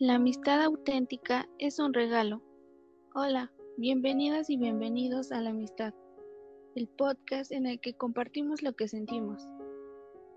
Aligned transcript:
La 0.00 0.14
amistad 0.14 0.62
auténtica 0.62 1.48
es 1.58 1.80
un 1.80 1.92
regalo. 1.92 2.40
Hola, 3.16 3.50
bienvenidas 3.78 4.48
y 4.48 4.56
bienvenidos 4.56 5.32
a 5.32 5.40
La 5.40 5.50
Amistad, 5.50 5.92
el 6.76 6.86
podcast 6.86 7.50
en 7.50 7.66
el 7.66 7.80
que 7.80 7.96
compartimos 7.96 8.62
lo 8.62 8.76
que 8.76 8.86
sentimos. 8.86 9.42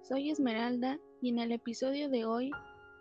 Soy 0.01 0.31
Esmeralda 0.31 0.97
y 1.21 1.29
en 1.29 1.37
el 1.37 1.51
episodio 1.51 2.09
de 2.09 2.25
hoy 2.25 2.49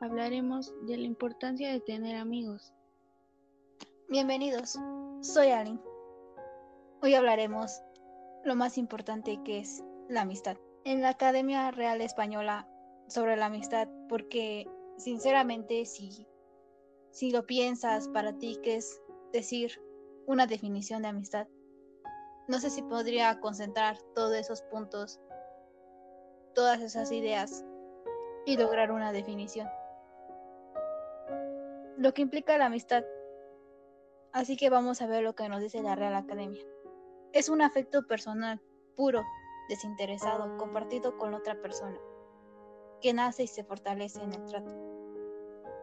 hablaremos 0.02 0.74
de 0.86 0.98
la 0.98 1.04
importancia 1.04 1.72
de 1.72 1.80
tener 1.80 2.16
amigos. 2.16 2.74
Bienvenidos, 4.10 4.78
soy 5.22 5.52
Alin. 5.52 5.80
Hoy 7.00 7.14
hablaremos 7.14 7.80
lo 8.44 8.54
más 8.54 8.76
importante 8.76 9.40
que 9.46 9.60
es 9.60 9.82
la 10.10 10.20
amistad. 10.20 10.58
En 10.84 11.00
la 11.00 11.08
Academia 11.08 11.70
Real 11.70 12.02
Española 12.02 12.68
sobre 13.08 13.38
la 13.38 13.46
amistad, 13.46 13.88
porque 14.10 14.68
sinceramente 14.98 15.86
si 15.86 16.26
si 17.10 17.30
lo 17.30 17.46
piensas 17.46 18.08
para 18.08 18.32
ti, 18.38 18.58
¿qué 18.62 18.76
es 18.76 19.02
decir 19.32 19.82
una 20.26 20.46
definición 20.46 21.02
de 21.02 21.08
amistad? 21.08 21.48
No 22.48 22.60
sé 22.60 22.70
si 22.70 22.82
podría 22.82 23.40
concentrar 23.40 23.98
todos 24.14 24.34
esos 24.36 24.62
puntos, 24.62 25.20
todas 26.54 26.80
esas 26.80 27.10
ideas 27.12 27.64
y 28.46 28.56
lograr 28.56 28.92
una 28.92 29.12
definición. 29.12 29.68
Lo 31.96 32.14
que 32.14 32.22
implica 32.22 32.58
la 32.58 32.66
amistad. 32.66 33.04
Así 34.32 34.56
que 34.56 34.70
vamos 34.70 35.02
a 35.02 35.06
ver 35.06 35.22
lo 35.22 35.34
que 35.34 35.48
nos 35.48 35.60
dice 35.60 35.82
la 35.82 35.96
Real 35.96 36.14
Academia. 36.14 36.62
Es 37.32 37.48
un 37.48 37.62
afecto 37.62 38.06
personal, 38.06 38.60
puro, 38.96 39.22
desinteresado, 39.68 40.56
compartido 40.56 41.16
con 41.18 41.34
otra 41.34 41.60
persona, 41.60 41.98
que 43.00 43.12
nace 43.12 43.44
y 43.44 43.46
se 43.48 43.64
fortalece 43.64 44.22
en 44.22 44.34
el 44.34 44.44
trato. 44.46 44.89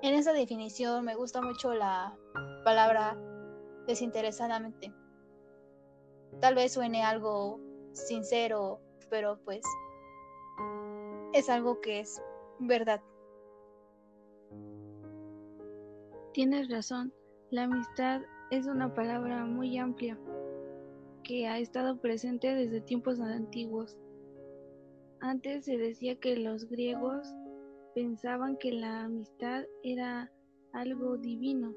En 0.04 0.14
esa 0.14 0.32
definición 0.32 1.06
me 1.06 1.16
gusta 1.16 1.42
mucho 1.42 1.74
la 1.74 2.16
palabra 2.64 3.18
desinteresadamente. 3.88 4.94
Tal 6.40 6.54
vez 6.54 6.74
suene 6.74 7.04
algo 7.04 7.60
sincero, 7.94 8.80
pero 9.10 9.40
pues 9.44 9.64
es 11.34 11.50
algo 11.50 11.82
que 11.82 12.02
es 12.02 12.22
verdad. 12.60 13.02
Tienes 16.34 16.70
razón, 16.70 17.12
la 17.50 17.64
amistad 17.64 18.22
es 18.52 18.68
una 18.68 18.94
palabra 18.94 19.46
muy 19.46 19.78
amplia 19.80 20.18
que 21.24 21.48
ha 21.48 21.58
estado 21.58 22.00
presente 22.00 22.54
desde 22.54 22.82
tiempos 22.82 23.20
antiguos. 23.20 23.98
Antes 25.20 25.66
se 25.66 25.78
decía 25.78 26.16
que 26.20 26.38
los 26.38 26.70
griegos 26.70 27.34
pensaban 27.98 28.58
que 28.58 28.72
la 28.72 29.06
amistad 29.06 29.64
era 29.82 30.32
algo 30.72 31.18
divino. 31.18 31.74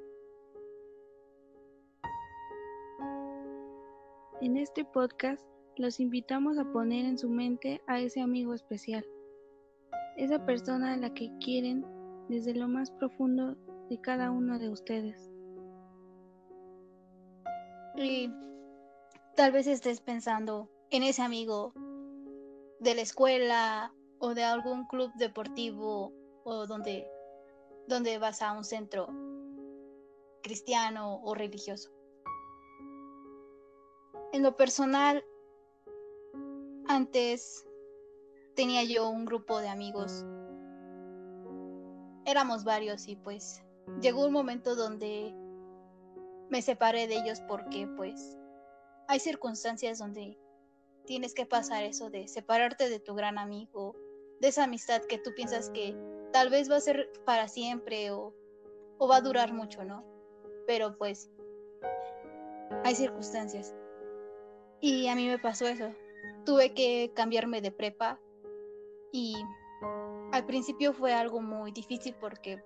En 4.42 4.58
este 4.58 4.84
podcast 4.84 5.42
los 5.76 5.98
invitamos 5.98 6.58
a 6.58 6.70
poner 6.72 7.06
en 7.06 7.16
su 7.16 7.30
mente 7.30 7.80
a 7.86 8.00
ese 8.00 8.20
amigo 8.20 8.52
especial, 8.52 9.02
esa 10.18 10.44
persona 10.44 10.92
a 10.92 10.98
la 10.98 11.14
que 11.14 11.32
quieren 11.42 11.86
desde 12.28 12.54
lo 12.54 12.68
más 12.68 12.90
profundo 12.90 13.56
de 13.88 13.98
cada 14.02 14.30
uno 14.30 14.58
de 14.58 14.68
ustedes. 14.68 15.32
Y 17.96 18.30
tal 19.36 19.52
vez 19.52 19.66
estés 19.66 20.02
pensando 20.02 20.68
en 20.90 21.02
ese 21.02 21.22
amigo 21.22 21.72
de 22.78 22.94
la 22.94 23.00
escuela 23.00 23.94
o 24.20 24.34
de 24.34 24.44
algún 24.44 24.86
club 24.86 25.10
deportivo 25.14 26.12
o 26.44 26.66
donde, 26.66 27.10
donde 27.88 28.18
vas 28.18 28.42
a 28.42 28.52
un 28.52 28.64
centro 28.64 29.08
cristiano 30.42 31.20
o 31.24 31.34
religioso. 31.34 31.90
En 34.32 34.42
lo 34.42 34.56
personal, 34.56 35.24
antes 36.86 37.66
tenía 38.54 38.84
yo 38.84 39.08
un 39.08 39.24
grupo 39.24 39.58
de 39.58 39.68
amigos. 39.68 40.24
Éramos 42.26 42.62
varios 42.62 43.08
y 43.08 43.16
pues 43.16 43.62
llegó 44.00 44.26
un 44.26 44.32
momento 44.32 44.76
donde 44.76 45.34
me 46.50 46.62
separé 46.62 47.06
de 47.08 47.16
ellos 47.16 47.40
porque 47.48 47.88
pues 47.96 48.38
hay 49.08 49.18
circunstancias 49.18 49.98
donde 49.98 50.38
tienes 51.06 51.34
que 51.34 51.46
pasar 51.46 51.84
eso 51.84 52.10
de 52.10 52.28
separarte 52.28 52.88
de 52.88 53.00
tu 53.00 53.14
gran 53.14 53.38
amigo 53.38 53.96
de 54.40 54.48
esa 54.48 54.64
amistad 54.64 55.02
que 55.02 55.18
tú 55.18 55.32
piensas 55.34 55.70
que 55.70 55.94
tal 56.32 56.50
vez 56.50 56.70
va 56.70 56.76
a 56.76 56.80
ser 56.80 57.10
para 57.24 57.46
siempre 57.48 58.10
o, 58.10 58.34
o 58.98 59.08
va 59.08 59.16
a 59.16 59.20
durar 59.20 59.52
mucho, 59.52 59.84
¿no? 59.84 60.04
Pero 60.66 60.96
pues 60.96 61.30
hay 62.84 62.94
circunstancias. 62.94 63.74
Y 64.80 65.08
a 65.08 65.14
mí 65.14 65.28
me 65.28 65.38
pasó 65.38 65.66
eso. 65.66 65.94
Tuve 66.44 66.72
que 66.72 67.12
cambiarme 67.14 67.60
de 67.60 67.70
prepa 67.70 68.18
y 69.12 69.34
al 70.32 70.46
principio 70.46 70.92
fue 70.92 71.12
algo 71.12 71.40
muy 71.40 71.72
difícil 71.72 72.14
porque 72.20 72.62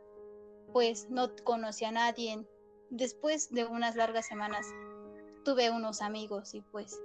pues 0.73 1.11
no 1.11 1.35
conocí 1.43 1.85
a 1.85 1.93
nadie. 1.93 2.47
Después 2.91 3.51
de 3.51 3.65
unas 3.65 3.97
largas 3.97 4.27
semanas 4.27 4.67
tuve 5.45 5.71
unos 5.71 6.03
amigos 6.03 6.55
y 6.55 6.61
pues 6.61 7.01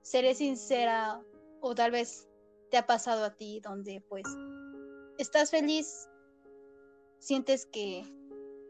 seré 0.00 0.34
sincera 0.34 1.20
o 1.60 1.74
tal 1.74 1.90
vez 1.90 2.28
te 2.72 2.78
ha 2.78 2.86
pasado 2.86 3.26
a 3.26 3.36
ti 3.36 3.60
donde 3.60 4.02
pues 4.08 4.24
estás 5.18 5.50
feliz, 5.50 6.08
sientes 7.18 7.66
que 7.66 8.02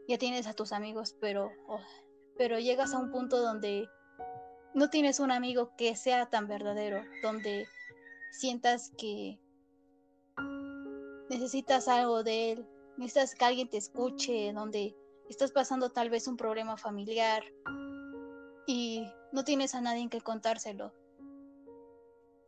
ya 0.09 0.17
tienes 0.17 0.45
a 0.45 0.53
tus 0.53 0.73
amigos, 0.73 1.15
pero, 1.21 1.49
oh, 1.69 1.79
pero 2.37 2.59
llegas 2.59 2.93
a 2.93 2.99
un 2.99 3.11
punto 3.11 3.41
donde 3.41 3.87
no 4.73 4.89
tienes 4.89 5.21
un 5.21 5.31
amigo 5.31 5.71
que 5.77 5.95
sea 5.95 6.29
tan 6.29 6.49
verdadero, 6.49 7.01
donde 7.21 7.65
sientas 8.33 8.91
que 8.97 9.39
necesitas 11.29 11.87
algo 11.87 12.23
de 12.23 12.51
él, 12.51 12.67
necesitas 12.97 13.35
que 13.35 13.45
alguien 13.45 13.69
te 13.69 13.77
escuche, 13.77 14.51
donde 14.51 14.97
estás 15.29 15.53
pasando 15.53 15.91
tal 15.91 16.09
vez 16.09 16.27
un 16.27 16.35
problema 16.35 16.75
familiar 16.75 17.41
y 18.67 19.07
no 19.31 19.45
tienes 19.45 19.73
a 19.75 19.79
nadie 19.79 20.01
en 20.01 20.09
que 20.09 20.19
contárselo. 20.19 20.93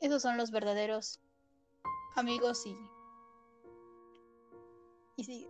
Esos 0.01 0.21
son 0.21 0.35
los 0.35 0.51
verdaderos 0.51 1.21
amigos 2.17 2.65
y. 2.65 2.75
Y 5.17 5.23
sigue. 5.23 5.49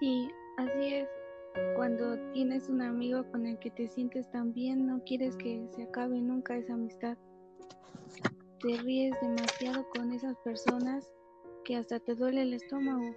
Sí, 0.00 0.30
así 0.58 0.94
es. 0.94 1.08
Cuando 1.74 2.18
tienes 2.32 2.68
un 2.68 2.82
amigo 2.82 3.24
con 3.30 3.46
el 3.46 3.58
que 3.58 3.70
te 3.70 3.88
sientes 3.88 4.30
tan 4.30 4.52
bien, 4.52 4.86
no 4.86 5.02
quieres 5.04 5.36
que 5.36 5.66
se 5.74 5.84
acabe 5.84 6.20
nunca 6.20 6.56
esa 6.56 6.74
amistad. 6.74 7.16
Te 8.60 8.76
ríes 8.78 9.14
demasiado 9.22 9.88
con 9.90 10.12
esas 10.12 10.36
personas 10.38 11.10
que 11.64 11.76
hasta 11.76 11.98
te 11.98 12.14
duele 12.14 12.42
el 12.42 12.54
estómago. 12.54 13.14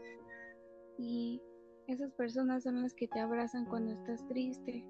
Y 0.97 1.41
esas 1.87 2.11
personas 2.13 2.63
son 2.63 2.81
las 2.81 2.93
que 2.93 3.07
te 3.07 3.19
abrazan 3.19 3.65
cuando 3.65 3.91
estás 3.91 4.25
triste. 4.27 4.85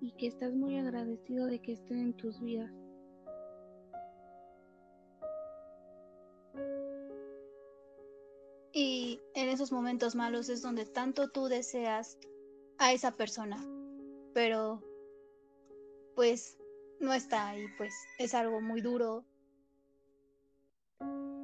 Y 0.00 0.12
que 0.18 0.26
estás 0.26 0.54
muy 0.54 0.78
agradecido 0.78 1.46
de 1.46 1.60
que 1.60 1.72
estén 1.72 1.98
en 1.98 2.12
tus 2.14 2.40
vidas. 2.40 2.83
Y 8.76 9.20
en 9.36 9.48
esos 9.48 9.70
momentos 9.70 10.16
malos 10.16 10.48
es 10.48 10.60
donde 10.60 10.84
tanto 10.84 11.30
tú 11.30 11.46
deseas 11.46 12.18
a 12.78 12.92
esa 12.92 13.12
persona, 13.12 13.64
pero 14.34 14.82
pues 16.16 16.58
no 16.98 17.12
está 17.12 17.50
ahí, 17.50 17.66
pues 17.78 17.94
es 18.18 18.34
algo 18.34 18.60
muy 18.60 18.80
duro. 18.80 19.24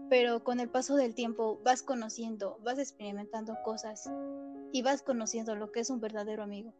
Pero 0.09 0.43
con 0.43 0.59
el 0.59 0.69
paso 0.69 0.97
del 0.97 1.15
tiempo 1.15 1.61
vas 1.63 1.85
conociendo, 1.85 2.59
vas 2.65 2.81
experimentando 2.81 3.55
cosas 3.65 4.11
y 4.73 4.83
vas 4.83 5.03
conociendo 5.03 5.55
lo 5.55 5.71
que 5.71 5.81
es 5.81 5.91
un 5.91 6.01
verdadero 6.01 6.43
amigo. 6.43 6.75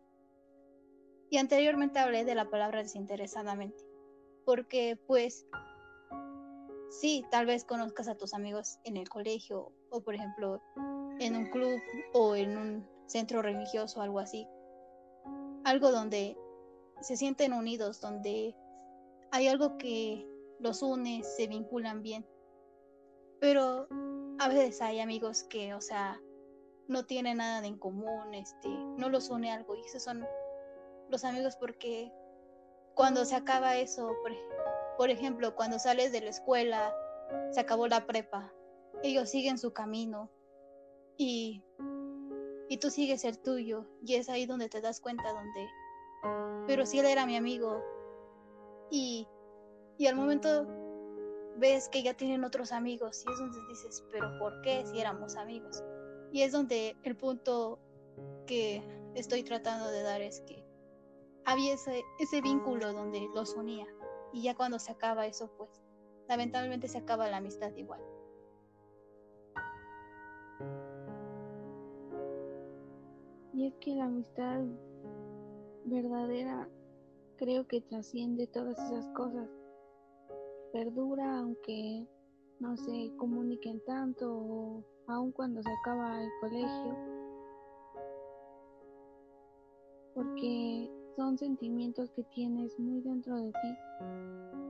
Y 1.31 1.39
anteriormente 1.39 2.01
hablé 2.01 2.25
de 2.25 2.35
la 2.35 2.51
palabra 2.51 2.83
desinteresadamente, 2.83 3.85
porque 4.45 4.99
pues 5.07 5.47
sí, 6.91 7.25
tal 7.31 7.47
vez 7.47 7.65
conozcas 7.65 8.09
a 8.09 8.17
tus 8.17 8.35
amigos 8.35 8.81
en 8.83 8.97
el 8.97 9.09
colegio 9.09 9.73
o 9.91 10.01
por 10.01 10.15
ejemplo 10.15 10.63
en 11.19 11.37
un 11.37 11.51
club 11.51 11.81
o 12.15 12.35
en 12.35 12.57
un 12.57 12.89
centro 13.07 13.43
religioso, 13.43 14.01
algo 14.01 14.19
así. 14.19 14.47
Algo 15.65 15.91
donde 15.91 16.37
se 17.01 17.17
sienten 17.17 17.53
unidos, 17.53 18.01
donde 18.01 18.55
hay 19.31 19.49
algo 19.49 19.77
que 19.77 20.27
los 20.59 20.83
une, 20.83 21.23
se 21.25 21.47
vinculan 21.47 22.03
bien. 22.03 22.27
Pero 23.41 23.89
a 24.39 24.49
veces 24.49 24.81
hay 24.81 25.01
amigos 25.01 25.45
que, 25.45 25.75
o 25.75 25.81
sea, 25.81 26.21
no 26.89 27.07
tienen 27.07 27.39
nada 27.39 27.67
en 27.67 27.79
común, 27.79 28.35
este, 28.35 28.69
no 28.69 29.09
los 29.09 29.31
une 29.31 29.51
algo 29.51 29.77
y 29.77 29.81
esos 29.83 30.03
son 30.03 30.27
los 31.09 31.25
amigos 31.25 31.57
porque 31.57 32.13
cuando 32.95 33.25
se 33.25 33.37
acaba 33.37 33.77
eso, 33.77 34.09
por, 34.23 34.33
por 34.97 35.11
ejemplo, 35.11 35.55
cuando 35.55 35.79
sales 35.79 36.13
de 36.13 36.21
la 36.21 36.31
escuela, 36.31 36.95
se 37.53 37.61
acabó 37.61 37.87
la 37.87 38.07
prepa, 38.07 38.53
ellos 39.03 39.29
siguen 39.29 39.59
su 39.59 39.73
camino 39.73 40.31
y, 41.17 41.63
y 42.69 42.79
tú 42.79 42.91
sigues 42.91 43.25
el 43.25 43.39
tuyo 43.39 43.87
y 44.05 44.15
es 44.15 44.29
ahí 44.29 44.47
donde 44.47 44.69
te 44.69 44.81
das 44.81 45.01
cuenta 45.01 45.33
donde, 45.33 45.69
pero 46.67 46.87
si 46.87 46.99
él 46.99 47.07
era 47.07 47.27
mi 47.27 47.37
amigo 47.37 47.83
y, 48.91 49.27
y 49.99 50.07
al 50.07 50.17
momento 50.17 50.67
ves 51.57 51.89
que 51.89 52.03
ya 52.03 52.15
tienen 52.15 52.45
otros 52.45 52.73
amigos 52.73 53.25
y 53.27 53.33
es 53.33 53.39
donde 53.39 53.59
dices, 53.69 54.05
pero 54.11 54.39
¿por 54.39 54.61
qué 54.63 54.85
si 54.87 55.01
éramos 55.01 55.37
amigos? 55.37 55.83
Y 56.33 56.43
es 56.43 56.53
donde 56.53 56.97
el 57.03 57.17
punto 57.17 57.79
que 58.47 58.83
estoy 59.15 59.43
tratando 59.43 59.91
de 59.91 60.03
dar 60.03 60.21
es 60.23 60.41
que 60.43 60.65
había 61.45 61.75
ese, 61.75 62.03
ese 62.19 62.41
vínculo 62.41 62.93
donde 62.93 63.29
los 63.35 63.55
unía 63.55 63.87
y 64.33 64.43
ya 64.43 64.55
cuando 64.55 64.79
se 64.79 64.93
acaba 64.93 65.27
eso, 65.27 65.51
pues 65.57 65.71
lamentablemente 66.29 66.89
se 66.89 66.99
acaba 66.99 67.29
la 67.29 67.39
amistad 67.39 67.75
igual. 67.77 68.01
Y 73.61 73.67
es 73.67 73.75
que 73.75 73.95
la 73.95 74.07
amistad 74.07 74.65
verdadera 75.85 76.67
creo 77.37 77.67
que 77.67 77.83
trasciende 77.83 78.47
todas 78.47 78.79
esas 78.79 79.07
cosas. 79.09 79.51
Perdura 80.73 81.41
aunque 81.41 82.07
no 82.59 82.75
se 82.79 83.13
comuniquen 83.19 83.85
tanto 83.85 84.33
o 84.33 84.85
aun 85.09 85.31
cuando 85.33 85.63
se 85.63 85.69
acaba 85.71 86.23
el 86.23 86.31
colegio. 86.41 86.97
Porque 90.15 90.91
son 91.15 91.37
sentimientos 91.37 92.11
que 92.13 92.23
tienes 92.35 92.79
muy 92.79 93.03
dentro 93.03 93.37
de 93.37 93.53
ti 93.53 93.75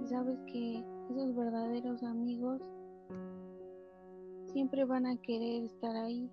y 0.03 0.09
sabes 0.09 0.37
que 0.53 0.85
esos 1.11 1.37
verdaderos 1.37 2.03
amigos 2.03 2.61
siempre 4.47 4.85
van 4.85 5.07
a 5.07 5.17
querer 5.19 5.63
estar 5.63 5.95
ahí 5.95 6.29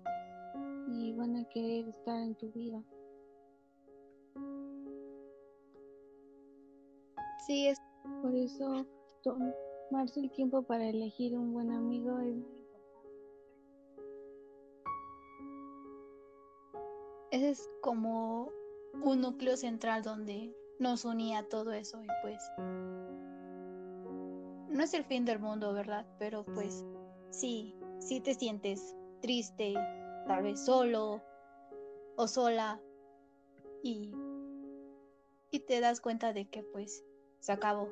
y 0.90 1.12
van 1.12 1.36
a 1.36 1.44
querer 1.48 1.88
estar 1.88 2.20
en 2.20 2.34
tu 2.34 2.50
vida. 2.52 2.82
Sí, 7.46 7.68
es 7.68 7.78
por 8.22 8.34
eso 8.34 8.86
tomarse 9.22 10.20
el 10.20 10.30
tiempo 10.32 10.62
para 10.62 10.88
elegir 10.88 11.36
un 11.36 11.52
buen 11.52 11.70
amigo 11.70 12.18
es 12.20 12.36
Ese 17.30 17.50
es 17.50 17.70
como 17.82 18.50
un 19.04 19.20
núcleo 19.20 19.56
central 19.56 20.02
donde 20.02 20.54
nos 20.78 21.04
unía 21.04 21.46
todo 21.48 21.72
eso 21.72 22.02
y 22.02 22.06
pues 22.22 22.38
no 24.70 24.82
es 24.82 24.94
el 24.94 25.04
fin 25.04 25.24
del 25.24 25.38
mundo, 25.38 25.72
¿verdad? 25.74 26.06
Pero 26.18 26.44
pues 26.46 26.86
sí, 27.30 27.74
sí 27.98 28.20
te 28.20 28.34
sientes 28.34 28.96
triste, 29.20 29.74
tal 30.28 30.42
vez 30.42 30.62
solo 30.62 31.22
o 32.16 32.28
sola 32.28 32.80
y, 33.82 34.14
y 35.50 35.60
te 35.60 35.80
das 35.80 36.00
cuenta 36.00 36.32
de 36.32 36.48
que 36.48 36.62
pues 36.62 37.02
se 37.40 37.52
acabó. 37.52 37.88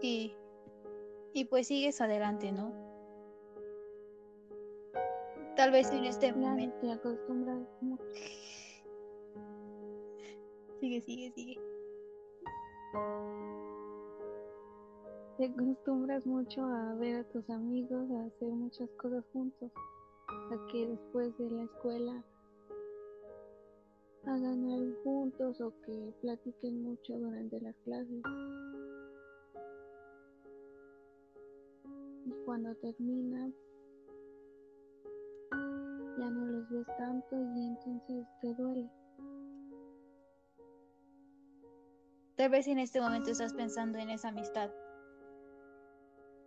Y, 0.00 0.34
y 1.34 1.44
pues 1.44 1.68
sigues 1.68 2.00
adelante, 2.00 2.50
¿no? 2.50 2.72
Tal 5.54 5.70
vez 5.70 5.90
en 5.92 6.06
este 6.06 6.32
momento. 6.32 6.78
Te 6.80 6.92
acostumbras 6.92 7.58
Sigue, 10.80 11.02
sigue, 11.02 11.30
sigue. 11.32 11.60
Te 15.36 15.44
acostumbras 15.44 16.26
mucho 16.26 16.64
a 16.64 16.94
ver 16.94 17.16
a 17.16 17.24
tus 17.24 17.50
amigos, 17.50 18.10
a 18.12 18.24
hacer 18.24 18.48
muchas 18.48 18.88
cosas 18.92 19.22
juntos, 19.32 19.70
a 20.30 20.66
que 20.70 20.86
después 20.86 21.36
de 21.38 21.50
la 21.50 21.62
escuela 21.64 22.24
hagan 24.24 24.70
algo 24.70 25.02
juntos 25.02 25.60
o 25.60 25.72
que 25.86 26.12
platiquen 26.20 26.82
mucho 26.82 27.18
durante 27.18 27.60
las 27.60 27.74
clases. 27.84 28.22
Y 32.26 32.32
cuando 32.44 32.74
terminan, 32.76 33.54
ya 36.18 36.30
no 36.30 36.46
los 36.46 36.70
ves 36.70 36.86
tanto 36.98 37.36
y 37.56 37.66
entonces 37.66 38.26
te 38.40 38.54
duele. 38.54 38.90
Tal 42.36 42.50
vez 42.50 42.68
en 42.68 42.78
este 42.78 43.00
momento 43.00 43.30
estás 43.30 43.52
pensando 43.52 43.98
en 43.98 44.10
esa 44.10 44.28
amistad 44.28 44.70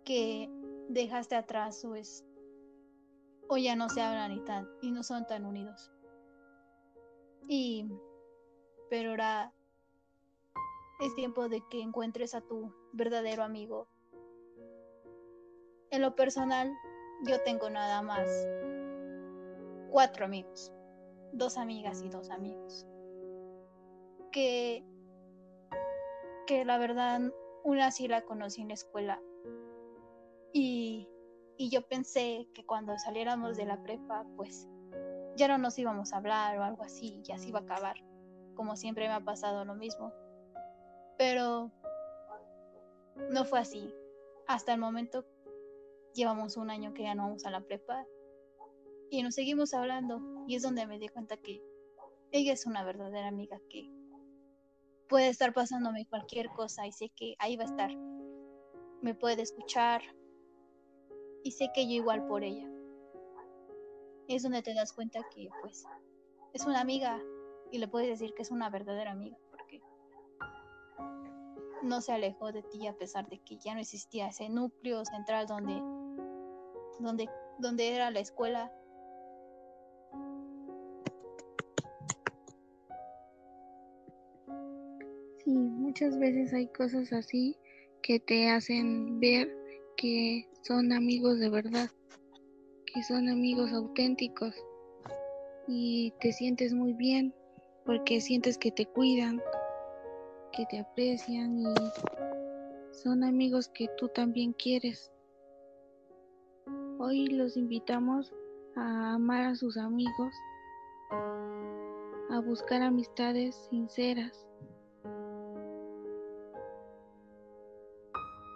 que 0.04 0.48
dejaste 0.88 1.34
atrás 1.34 1.84
o 1.84 1.94
es 1.94 2.24
o 3.54 3.56
ya 3.56 3.76
no 3.76 3.88
se 3.88 4.02
hablan 4.02 4.32
y 4.32 4.40
tan 4.40 4.68
y 4.82 4.90
no 4.90 5.04
son 5.04 5.28
tan 5.28 5.46
unidos. 5.46 5.92
Y 7.46 7.88
pero 8.90 9.10
ahora 9.10 9.52
es 11.00 11.14
tiempo 11.14 11.48
de 11.48 11.62
que 11.70 11.80
encuentres 11.80 12.34
a 12.34 12.40
tu 12.40 12.74
verdadero 12.92 13.44
amigo. 13.44 13.86
En 15.90 16.02
lo 16.02 16.16
personal, 16.16 16.72
yo 17.22 17.40
tengo 17.42 17.70
nada 17.70 18.02
más 18.02 18.28
cuatro 19.90 20.24
amigos, 20.24 20.72
dos 21.32 21.56
amigas 21.56 22.02
y 22.02 22.08
dos 22.08 22.30
amigos. 22.30 22.88
Que 24.32 24.84
que 26.48 26.64
la 26.64 26.76
verdad 26.76 27.20
una 27.62 27.92
sí 27.92 28.08
la 28.08 28.22
conocí 28.22 28.62
en 28.62 28.68
la 28.68 28.74
escuela. 28.74 29.22
Y, 30.52 31.08
y 31.64 31.70
yo 31.70 31.80
pensé 31.80 32.46
que 32.52 32.66
cuando 32.66 32.98
saliéramos 32.98 33.56
de 33.56 33.64
la 33.64 33.82
prepa, 33.82 34.26
pues 34.36 34.68
ya 35.34 35.48
no 35.48 35.56
nos 35.56 35.78
íbamos 35.78 36.12
a 36.12 36.18
hablar 36.18 36.58
o 36.58 36.62
algo 36.62 36.82
así, 36.82 37.22
ya 37.22 37.38
se 37.38 37.48
iba 37.48 37.60
a 37.60 37.62
acabar. 37.62 37.96
Como 38.54 38.76
siempre 38.76 39.08
me 39.08 39.14
ha 39.14 39.24
pasado 39.24 39.64
lo 39.64 39.74
mismo. 39.74 40.12
Pero 41.16 41.70
no 43.30 43.46
fue 43.46 43.60
así. 43.60 43.94
Hasta 44.46 44.74
el 44.74 44.78
momento 44.78 45.24
llevamos 46.12 46.58
un 46.58 46.68
año 46.68 46.92
que 46.92 47.04
ya 47.04 47.14
no 47.14 47.22
vamos 47.22 47.46
a 47.46 47.50
la 47.50 47.62
prepa 47.62 48.04
y 49.08 49.22
nos 49.22 49.34
seguimos 49.34 49.72
hablando 49.72 50.20
y 50.46 50.56
es 50.56 50.62
donde 50.62 50.86
me 50.86 50.98
di 50.98 51.08
cuenta 51.08 51.38
que 51.38 51.62
ella 52.30 52.52
es 52.52 52.66
una 52.66 52.84
verdadera 52.84 53.28
amiga 53.28 53.58
que 53.70 53.90
puede 55.08 55.28
estar 55.28 55.54
pasándome 55.54 56.06
cualquier 56.10 56.50
cosa 56.50 56.86
y 56.86 56.92
sé 56.92 57.08
que 57.16 57.36
ahí 57.38 57.56
va 57.56 57.62
a 57.62 57.68
estar. 57.68 57.96
Me 59.00 59.14
puede 59.14 59.40
escuchar 59.40 60.02
y 61.44 61.52
sé 61.52 61.70
que 61.72 61.86
yo 61.86 61.92
igual 61.92 62.26
por 62.26 62.42
ella. 62.42 62.68
Es 64.26 64.42
donde 64.42 64.62
te 64.62 64.74
das 64.74 64.92
cuenta 64.92 65.20
que 65.32 65.48
pues 65.60 65.84
es 66.54 66.66
una 66.66 66.80
amiga 66.80 67.22
y 67.70 67.78
le 67.78 67.86
puedes 67.86 68.08
decir 68.08 68.34
que 68.34 68.42
es 68.42 68.50
una 68.50 68.70
verdadera 68.70 69.12
amiga 69.12 69.36
porque 69.50 69.80
no 71.82 72.00
se 72.00 72.12
alejó 72.12 72.50
de 72.50 72.62
ti 72.62 72.86
a 72.86 72.96
pesar 72.96 73.28
de 73.28 73.38
que 73.40 73.58
ya 73.58 73.74
no 73.74 73.80
existía 73.80 74.28
ese 74.28 74.48
núcleo 74.48 75.04
central 75.04 75.46
donde 75.46 75.74
donde 76.98 77.28
donde 77.58 77.94
era 77.94 78.10
la 78.10 78.20
escuela 78.20 78.72
Sí, 85.44 85.50
muchas 85.50 86.18
veces 86.18 86.54
hay 86.54 86.68
cosas 86.68 87.12
así 87.12 87.54
que 88.02 88.18
te 88.18 88.48
hacen 88.48 89.20
ver 89.20 89.48
que 89.98 90.48
son 90.66 90.92
amigos 90.92 91.38
de 91.38 91.50
verdad, 91.50 91.90
que 92.86 93.02
son 93.02 93.28
amigos 93.28 93.70
auténticos 93.72 94.54
y 95.68 96.14
te 96.20 96.32
sientes 96.32 96.72
muy 96.72 96.94
bien 96.94 97.34
porque 97.84 98.22
sientes 98.22 98.56
que 98.56 98.70
te 98.70 98.86
cuidan, 98.86 99.42
que 100.52 100.64
te 100.70 100.78
aprecian 100.78 101.58
y 101.58 101.66
son 102.92 103.24
amigos 103.24 103.68
que 103.68 103.88
tú 103.98 104.08
también 104.08 104.54
quieres. 104.54 105.12
Hoy 106.98 107.26
los 107.26 107.58
invitamos 107.58 108.32
a 108.74 109.14
amar 109.14 109.42
a 109.42 109.54
sus 109.56 109.76
amigos, 109.76 110.34
a 112.30 112.40
buscar 112.40 112.80
amistades 112.80 113.54
sinceras 113.68 114.46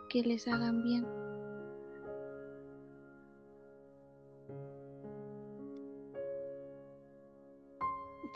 que 0.08 0.22
les 0.22 0.48
hagan 0.48 0.82
bien. 0.82 1.17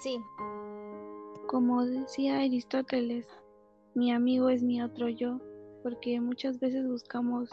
Sí. 0.03 0.21
Como 1.47 1.87
decía 1.87 2.39
Aristóteles, 2.41 3.29
mi 3.95 4.11
amigo 4.11 4.49
es 4.49 4.61
mi 4.61 4.83
otro 4.83 5.09
yo, 5.09 5.39
porque 5.85 6.21
muchas 6.21 6.59
veces 6.59 6.89
buscamos 6.89 7.49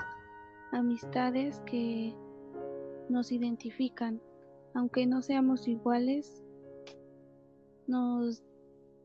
amistades 0.72 1.60
que 1.68 2.15
nos 3.08 3.32
identifican, 3.32 4.20
aunque 4.74 5.06
no 5.06 5.22
seamos 5.22 5.68
iguales, 5.68 6.44
nos 7.86 8.41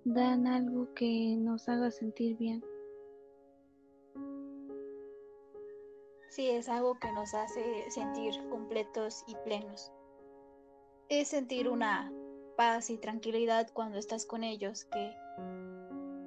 dan 0.04 0.46
algo 0.46 0.94
que 0.94 1.36
nos 1.38 1.68
haga 1.68 1.90
sentir 1.90 2.38
bien. 2.38 2.64
Sí, 6.30 6.48
es 6.48 6.66
algo 6.70 6.98
que 6.98 7.12
nos 7.12 7.34
hace 7.34 7.90
sentir 7.90 8.32
completos 8.48 9.22
y 9.26 9.34
plenos. 9.44 9.92
es 11.10 11.28
sentir 11.28 11.68
una 11.68 12.10
paz 12.56 12.90
y 12.90 12.99
tranquilidad 12.99 13.68
cuando 13.73 13.99
estás 13.99 14.26
con 14.26 14.44
ellos, 14.44 14.84
que 14.87 15.14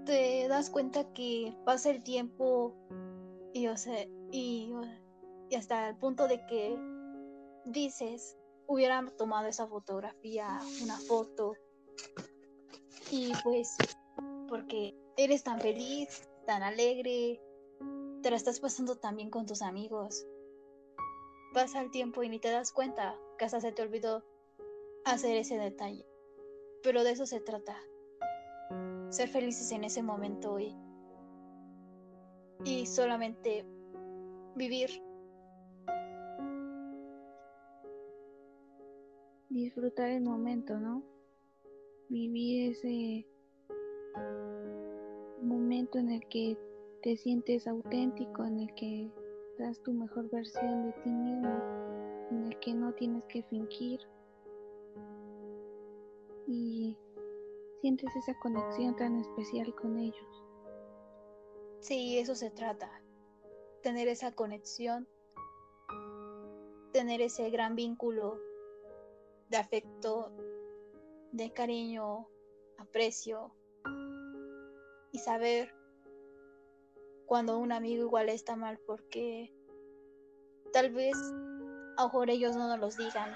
te 0.06 0.48
das 0.48 0.70
cuenta 0.70 1.12
que 1.14 1.56
pasa 1.66 1.90
el 1.90 2.04
tiempo 2.04 2.76
y, 3.54 3.68
o 3.68 3.78
sea, 3.78 4.06
y, 4.32 4.74
y 5.50 5.56
hasta 5.56 5.90
el 5.90 5.98
punto 5.98 6.28
de 6.28 6.46
que 6.46 6.78
dices, 7.66 8.38
hubiera 8.68 9.06
tomado 9.18 9.48
esa 9.48 9.68
fotografía, 9.68 10.60
una 10.84 10.98
foto, 11.00 11.56
y 13.12 13.32
pues 13.44 13.76
porque 14.48 14.96
eres 15.18 15.44
tan 15.44 15.60
feliz, 15.60 16.30
tan 16.46 16.64
alegre, 16.64 17.42
te 18.22 18.30
la 18.30 18.38
estás 18.38 18.60
pasando 18.60 18.98
tan 18.98 19.16
bien 19.16 19.30
con 19.30 19.46
tus 19.46 19.62
amigos. 19.62 20.26
Pasa 21.54 21.82
el 21.82 21.92
tiempo 21.92 22.24
y 22.24 22.30
ni 22.30 22.40
te 22.40 22.52
das 22.52 22.72
cuenta 22.72 23.18
que 23.38 23.46
hasta 23.46 23.62
se 23.62 23.72
te 23.72 23.82
olvidó 23.82 24.24
hacer 25.06 25.38
ese 25.38 25.58
detalle. 25.58 26.06
Pero 26.88 27.04
de 27.04 27.12
eso 27.12 27.26
se 27.26 27.42
trata. 27.42 27.76
Ser 29.10 29.28
felices 29.28 29.74
en 29.74 29.84
ese 29.84 30.02
momento 30.02 30.58
y, 30.58 30.74
y 32.64 32.86
solamente 32.86 33.66
vivir. 34.56 34.90
Disfrutar 39.50 40.12
el 40.12 40.22
momento, 40.22 40.80
¿no? 40.80 41.04
Vivir 42.08 42.72
ese 42.72 43.28
momento 45.42 45.98
en 45.98 46.12
el 46.12 46.26
que 46.30 46.58
te 47.04 47.18
sientes 47.18 47.68
auténtico, 47.68 48.46
en 48.46 48.62
el 48.62 48.74
que 48.76 49.12
das 49.60 49.78
tu 49.84 49.92
mejor 49.92 50.30
versión 50.30 50.84
de 50.84 50.94
ti 51.04 51.10
mismo, 51.10 51.50
en 52.32 52.46
el 52.46 52.58
que 52.60 52.74
no 52.74 52.94
tienes 52.94 53.26
que 53.26 53.44
fingir 53.44 54.00
y 56.48 56.98
sientes 57.82 58.16
esa 58.16 58.34
conexión 58.40 58.96
tan 58.96 59.20
especial 59.20 59.76
con 59.76 60.00
ellos. 60.00 60.44
Sí, 61.82 62.18
eso 62.18 62.36
se 62.36 62.50
trata, 62.50 63.02
tener 63.84 64.08
esa 64.08 64.32
conexión, 64.32 65.08
tener 66.92 67.22
ese 67.22 67.50
gran 67.50 67.76
vínculo 67.76 68.40
de 69.50 69.58
afecto, 69.58 70.32
de 71.32 71.52
cariño, 71.54 72.28
aprecio 72.78 73.54
y 75.12 75.20
saber 75.20 75.74
cuando 77.26 77.58
un 77.58 77.72
amigo 77.72 78.04
igual 78.04 78.30
está 78.30 78.56
mal 78.56 78.80
porque 78.86 79.54
tal 80.72 80.92
vez 80.92 81.16
a 81.98 82.06
mejor 82.06 82.30
ellos 82.30 82.56
no 82.56 82.68
nos 82.68 82.80
los 82.80 82.98
digan, 82.98 83.36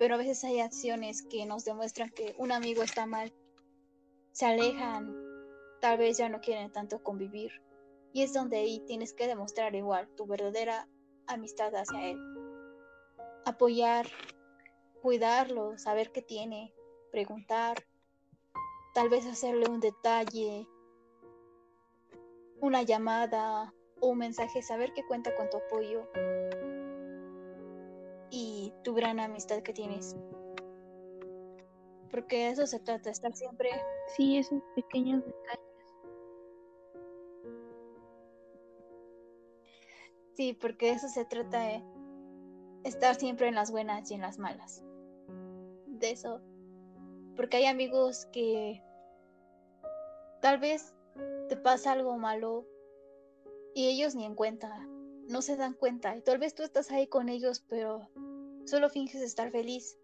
pero 0.00 0.14
a 0.14 0.18
veces 0.18 0.42
hay 0.44 0.60
acciones 0.60 1.20
que 1.20 1.44
nos 1.44 1.66
demuestran 1.66 2.08
que 2.08 2.34
un 2.38 2.52
amigo 2.52 2.82
está 2.82 3.04
mal. 3.04 3.34
Se 4.32 4.46
alejan, 4.46 5.14
tal 5.82 5.98
vez 5.98 6.16
ya 6.16 6.30
no 6.30 6.40
quieren 6.40 6.72
tanto 6.72 7.02
convivir. 7.02 7.52
Y 8.14 8.22
es 8.22 8.32
donde 8.32 8.56
ahí 8.56 8.80
tienes 8.86 9.12
que 9.12 9.26
demostrar 9.26 9.74
igual 9.74 10.08
tu 10.16 10.26
verdadera 10.26 10.88
amistad 11.26 11.74
hacia 11.74 12.12
él. 12.12 12.18
Apoyar, 13.44 14.06
cuidarlo, 15.02 15.76
saber 15.76 16.12
qué 16.12 16.22
tiene, 16.22 16.72
preguntar, 17.12 17.76
tal 18.94 19.10
vez 19.10 19.26
hacerle 19.26 19.68
un 19.68 19.80
detalle, 19.80 20.66
una 22.62 22.84
llamada 22.84 23.74
o 24.00 24.08
un 24.08 24.18
mensaje, 24.18 24.62
saber 24.62 24.94
que 24.94 25.04
cuenta 25.06 25.36
con 25.36 25.50
tu 25.50 25.58
apoyo 25.58 26.08
y 28.30 28.72
tu 28.84 28.94
gran 28.94 29.20
amistad 29.20 29.62
que 29.62 29.72
tienes. 29.72 30.16
Porque 32.10 32.38
de 32.38 32.50
eso 32.50 32.66
se 32.66 32.80
trata, 32.80 33.10
estar 33.10 33.32
siempre. 33.34 33.70
Sí, 34.16 34.38
esos 34.38 34.62
pequeños 34.74 35.24
detalles. 35.24 35.70
Sí, 40.34 40.54
porque 40.54 40.86
de 40.86 40.92
eso 40.92 41.08
se 41.08 41.24
trata 41.24 41.60
de 41.60 41.84
estar 42.84 43.14
siempre 43.14 43.48
en 43.48 43.54
las 43.54 43.70
buenas 43.70 44.10
y 44.10 44.14
en 44.14 44.22
las 44.22 44.38
malas. 44.38 44.82
De 45.86 46.10
eso. 46.10 46.40
Porque 47.36 47.58
hay 47.58 47.66
amigos 47.66 48.26
que 48.32 48.82
tal 50.40 50.58
vez 50.58 50.94
te 51.48 51.56
pasa 51.56 51.92
algo 51.92 52.16
malo 52.16 52.66
y 53.74 53.88
ellos 53.88 54.14
ni 54.14 54.24
en 54.24 54.34
cuenta, 54.34 54.86
no 55.30 55.42
se 55.42 55.56
dan 55.56 55.74
cuenta. 55.74 56.16
Y 56.16 56.22
tal 56.22 56.38
vez 56.38 56.54
tú 56.54 56.62
estás 56.62 56.90
ahí 56.90 57.06
con 57.06 57.28
ellos, 57.28 57.64
pero 57.68 58.08
solo 58.66 58.90
finges 58.90 59.22
estar 59.22 59.50
feliz. 59.50 59.96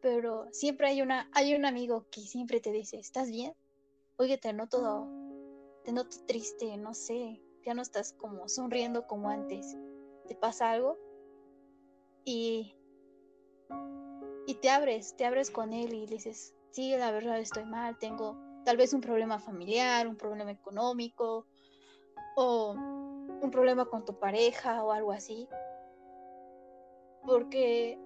Pero 0.00 0.46
siempre 0.52 0.86
hay 0.86 1.02
una, 1.02 1.28
hay 1.34 1.54
un 1.54 1.66
amigo 1.66 2.06
que 2.10 2.20
siempre 2.20 2.60
te 2.60 2.70
dice, 2.70 2.98
¿estás 2.98 3.28
bien? 3.28 3.52
Oye, 4.16 4.38
te 4.38 4.52
noto, 4.52 5.08
te 5.84 5.92
noto 5.92 6.16
triste, 6.26 6.76
no 6.76 6.94
sé, 6.94 7.42
ya 7.66 7.74
no 7.74 7.82
estás 7.82 8.12
como 8.12 8.48
sonriendo 8.48 9.06
como 9.06 9.28
antes. 9.28 9.76
¿Te 10.28 10.36
pasa 10.36 10.70
algo? 10.70 10.96
Y, 12.24 12.76
y 14.46 14.54
te 14.54 14.70
abres, 14.70 15.16
te 15.16 15.24
abres 15.24 15.50
con 15.50 15.72
él 15.72 15.92
y 15.94 16.06
dices, 16.06 16.54
sí, 16.70 16.94
la 16.96 17.10
verdad 17.10 17.40
estoy 17.40 17.64
mal, 17.64 17.98
tengo 17.98 18.38
tal 18.64 18.76
vez 18.76 18.92
un 18.92 19.00
problema 19.00 19.40
familiar, 19.40 20.06
un 20.06 20.16
problema 20.16 20.52
económico 20.52 21.46
o 22.36 22.76
un 23.40 23.50
problema 23.50 23.86
con 23.86 24.04
tu 24.04 24.18
pareja 24.18 24.84
o 24.84 24.92
algo 24.92 25.12
así. 25.12 25.48
Porque 27.26 27.98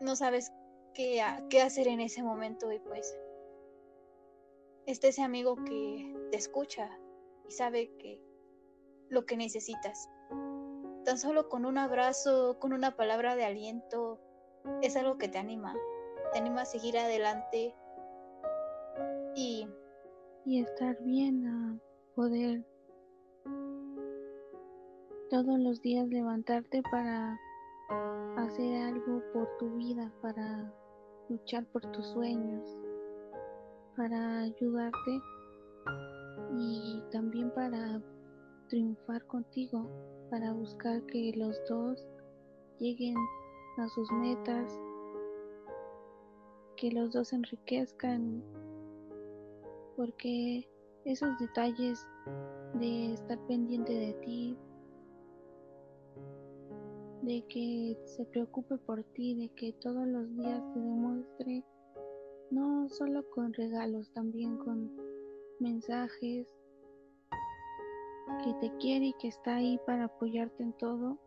no 0.00 0.16
sabes 0.16 0.52
qué, 0.94 1.22
qué 1.50 1.62
hacer 1.62 1.88
en 1.88 2.00
ese 2.00 2.22
momento 2.22 2.72
y 2.72 2.78
pues 2.78 3.18
está 4.86 5.08
ese 5.08 5.22
amigo 5.22 5.56
que 5.64 6.14
te 6.30 6.36
escucha 6.36 6.88
y 7.48 7.52
sabe 7.52 7.90
que 7.98 8.20
lo 9.08 9.26
que 9.26 9.36
necesitas. 9.36 10.08
Tan 11.04 11.18
solo 11.18 11.48
con 11.48 11.64
un 11.64 11.78
abrazo, 11.78 12.58
con 12.58 12.72
una 12.72 12.96
palabra 12.96 13.36
de 13.36 13.44
aliento, 13.44 14.18
es 14.82 14.96
algo 14.96 15.18
que 15.18 15.28
te 15.28 15.38
anima, 15.38 15.74
te 16.32 16.38
anima 16.38 16.62
a 16.62 16.66
seguir 16.66 16.98
adelante 16.98 17.74
y, 19.34 19.68
estar 20.46 20.96
bien 21.02 21.46
a 21.46 21.78
poder 22.14 22.64
todos 25.30 25.58
los 25.58 25.80
días 25.82 26.08
levantarte 26.08 26.82
para 26.90 27.38
hacer 28.36 28.82
algo 28.82 29.22
por 29.32 29.48
tu 29.58 29.74
vida, 29.76 30.12
para 30.22 30.72
luchar 31.28 31.64
por 31.66 31.82
tus 31.92 32.06
sueños, 32.06 32.62
para 33.96 34.40
ayudarte 34.40 35.20
y 36.56 37.02
también 37.10 37.50
para 37.50 38.00
triunfar 38.68 39.26
contigo, 39.26 39.90
para 40.30 40.52
buscar 40.52 41.04
que 41.06 41.32
los 41.36 41.56
dos 41.68 42.06
lleguen 42.78 43.16
a 43.78 43.88
sus 43.88 44.10
metas, 44.12 44.78
que 46.76 46.92
los 46.92 47.12
dos 47.12 47.32
enriquezcan 47.32 48.42
porque 49.96 50.68
esos 51.04 51.36
detalles 51.38 52.06
de 52.74 53.14
estar 53.14 53.38
pendiente 53.46 53.92
de 53.92 54.12
ti, 54.24 54.58
de 57.26 57.44
que 57.48 57.98
se 58.04 58.24
preocupe 58.24 58.78
por 58.78 59.02
ti, 59.12 59.34
de 59.34 59.48
que 59.50 59.72
todos 59.74 60.06
los 60.06 60.34
días 60.36 60.62
te 60.72 60.80
demuestre, 60.80 61.64
no 62.50 62.88
solo 62.88 63.28
con 63.30 63.52
regalos, 63.52 64.10
también 64.14 64.56
con 64.56 64.90
mensajes, 65.60 66.46
que 68.42 68.54
te 68.60 68.76
quiere 68.78 69.06
y 69.06 69.14
que 69.20 69.28
está 69.28 69.56
ahí 69.56 69.78
para 69.84 70.04
apoyarte 70.04 70.62
en 70.62 70.72
todo, 70.78 71.18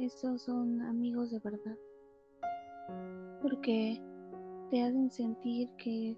esos 0.00 0.42
son 0.42 0.80
amigos 0.82 1.30
de 1.30 1.38
verdad, 1.38 1.78
porque 3.42 4.02
te 4.70 4.82
hacen 4.82 5.10
sentir 5.10 5.68
que 5.76 6.16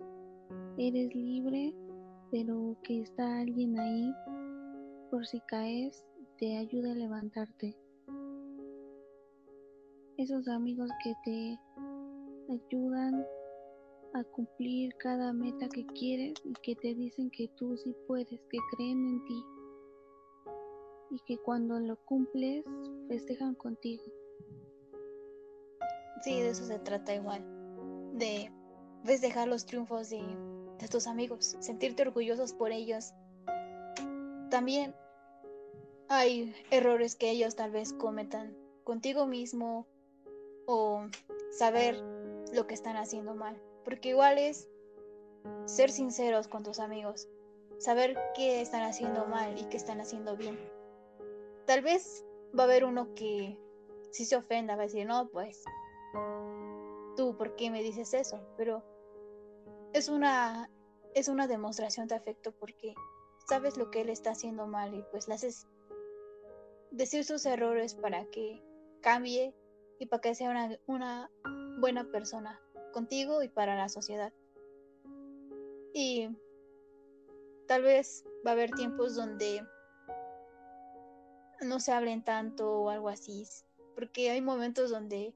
Eres 0.76 1.14
libre, 1.14 1.74
pero 2.30 2.76
que 2.82 3.00
está 3.00 3.40
alguien 3.40 3.78
ahí 3.78 4.14
por 5.10 5.26
si 5.26 5.40
caes, 5.40 6.06
te 6.38 6.56
ayuda 6.56 6.92
a 6.92 6.94
levantarte. 6.94 7.76
Esos 10.20 10.48
amigos 10.48 10.90
que 11.02 11.14
te 11.24 11.58
ayudan 12.52 13.26
a 14.12 14.22
cumplir 14.22 14.94
cada 14.98 15.32
meta 15.32 15.66
que 15.70 15.86
quieres 15.86 16.34
y 16.44 16.52
que 16.62 16.76
te 16.76 16.94
dicen 16.94 17.30
que 17.30 17.48
tú 17.56 17.74
sí 17.78 17.96
puedes, 18.06 18.28
que 18.50 18.58
creen 18.76 19.02
en 19.02 19.24
ti 19.24 19.42
y 21.12 21.20
que 21.20 21.38
cuando 21.38 21.80
lo 21.80 21.96
cumples 22.04 22.66
festejan 23.08 23.54
contigo. 23.54 24.02
Sí, 26.22 26.38
de 26.38 26.50
eso 26.50 26.66
se 26.66 26.78
trata 26.80 27.14
igual, 27.14 27.42
de 28.12 28.52
festejar 29.04 29.48
los 29.48 29.64
triunfos 29.64 30.10
de, 30.10 30.20
de 30.80 30.88
tus 30.88 31.06
amigos, 31.06 31.56
sentirte 31.60 32.02
orgullosos 32.02 32.52
por 32.52 32.72
ellos. 32.72 33.14
También 34.50 34.94
hay 36.10 36.54
errores 36.70 37.16
que 37.16 37.30
ellos 37.30 37.56
tal 37.56 37.70
vez 37.70 37.94
cometan 37.94 38.54
contigo 38.84 39.26
mismo 39.26 39.86
o 40.70 41.08
saber 41.50 42.00
lo 42.52 42.66
que 42.68 42.74
están 42.74 42.96
haciendo 42.96 43.34
mal. 43.34 43.60
Porque 43.84 44.10
igual 44.10 44.38
es 44.38 44.68
ser 45.64 45.90
sinceros 45.90 46.46
con 46.46 46.62
tus 46.62 46.78
amigos, 46.78 47.28
saber 47.78 48.16
qué 48.36 48.60
están 48.60 48.82
haciendo 48.82 49.26
mal 49.26 49.58
y 49.58 49.64
qué 49.64 49.76
están 49.76 50.00
haciendo 50.00 50.36
bien. 50.36 50.58
Tal 51.66 51.82
vez 51.82 52.24
va 52.56 52.64
a 52.64 52.66
haber 52.66 52.84
uno 52.84 53.14
que 53.14 53.58
si 54.12 54.24
se 54.24 54.36
ofenda, 54.36 54.76
va 54.76 54.82
a 54.82 54.86
decir, 54.86 55.06
no, 55.06 55.28
pues, 55.30 55.64
tú, 57.16 57.36
¿por 57.36 57.56
qué 57.56 57.70
me 57.70 57.82
dices 57.82 58.14
eso? 58.14 58.40
Pero 58.56 58.84
es 59.92 60.08
una, 60.08 60.70
es 61.14 61.28
una 61.28 61.48
demostración 61.48 62.06
de 62.06 62.14
afecto 62.14 62.52
porque 62.52 62.94
sabes 63.48 63.76
lo 63.76 63.90
que 63.90 64.02
él 64.02 64.08
está 64.08 64.30
haciendo 64.30 64.66
mal 64.68 64.94
y 64.94 65.04
pues 65.10 65.26
le 65.26 65.34
haces 65.34 65.66
decir 66.92 67.24
sus 67.24 67.44
errores 67.46 67.94
para 67.94 68.24
que 68.26 68.62
cambie 69.00 69.54
y 70.00 70.06
para 70.06 70.22
que 70.22 70.34
sea 70.34 70.78
una, 70.86 71.30
buena 71.78 72.04
persona 72.10 72.58
contigo 72.92 73.42
y 73.42 73.48
para 73.48 73.76
la 73.76 73.88
sociedad. 73.88 74.32
Y 75.92 76.28
tal 77.68 77.82
vez 77.82 78.24
va 78.44 78.50
a 78.50 78.54
haber 78.54 78.70
tiempos 78.70 79.14
donde 79.14 79.62
no 81.60 81.78
se 81.80 81.92
hablen 81.92 82.24
tanto 82.24 82.80
o 82.80 82.90
algo 82.90 83.10
así, 83.10 83.46
porque 83.94 84.30
hay 84.30 84.40
momentos 84.40 84.90
donde 84.90 85.34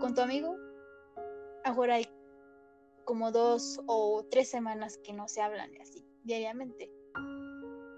con 0.00 0.14
tu 0.14 0.22
amigo, 0.22 0.56
ahora 1.64 1.96
hay 1.96 2.08
como 3.04 3.30
dos 3.30 3.80
o 3.86 4.24
tres 4.30 4.50
semanas 4.50 4.98
que 5.04 5.12
no 5.12 5.28
se 5.28 5.42
hablan 5.42 5.70
así 5.82 6.02
diariamente. 6.24 6.90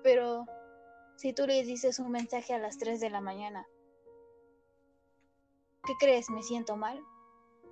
Pero 0.02 0.44
si 1.16 1.32
tú 1.32 1.46
le 1.46 1.62
dices 1.62 2.00
un 2.00 2.10
mensaje 2.10 2.52
a 2.52 2.58
las 2.58 2.78
3 2.78 2.98
de 2.98 3.10
la 3.10 3.20
mañana, 3.20 3.68
¿qué 5.84 5.94
crees? 5.98 6.30
¿Me 6.30 6.42
siento 6.42 6.76
mal? 6.76 7.04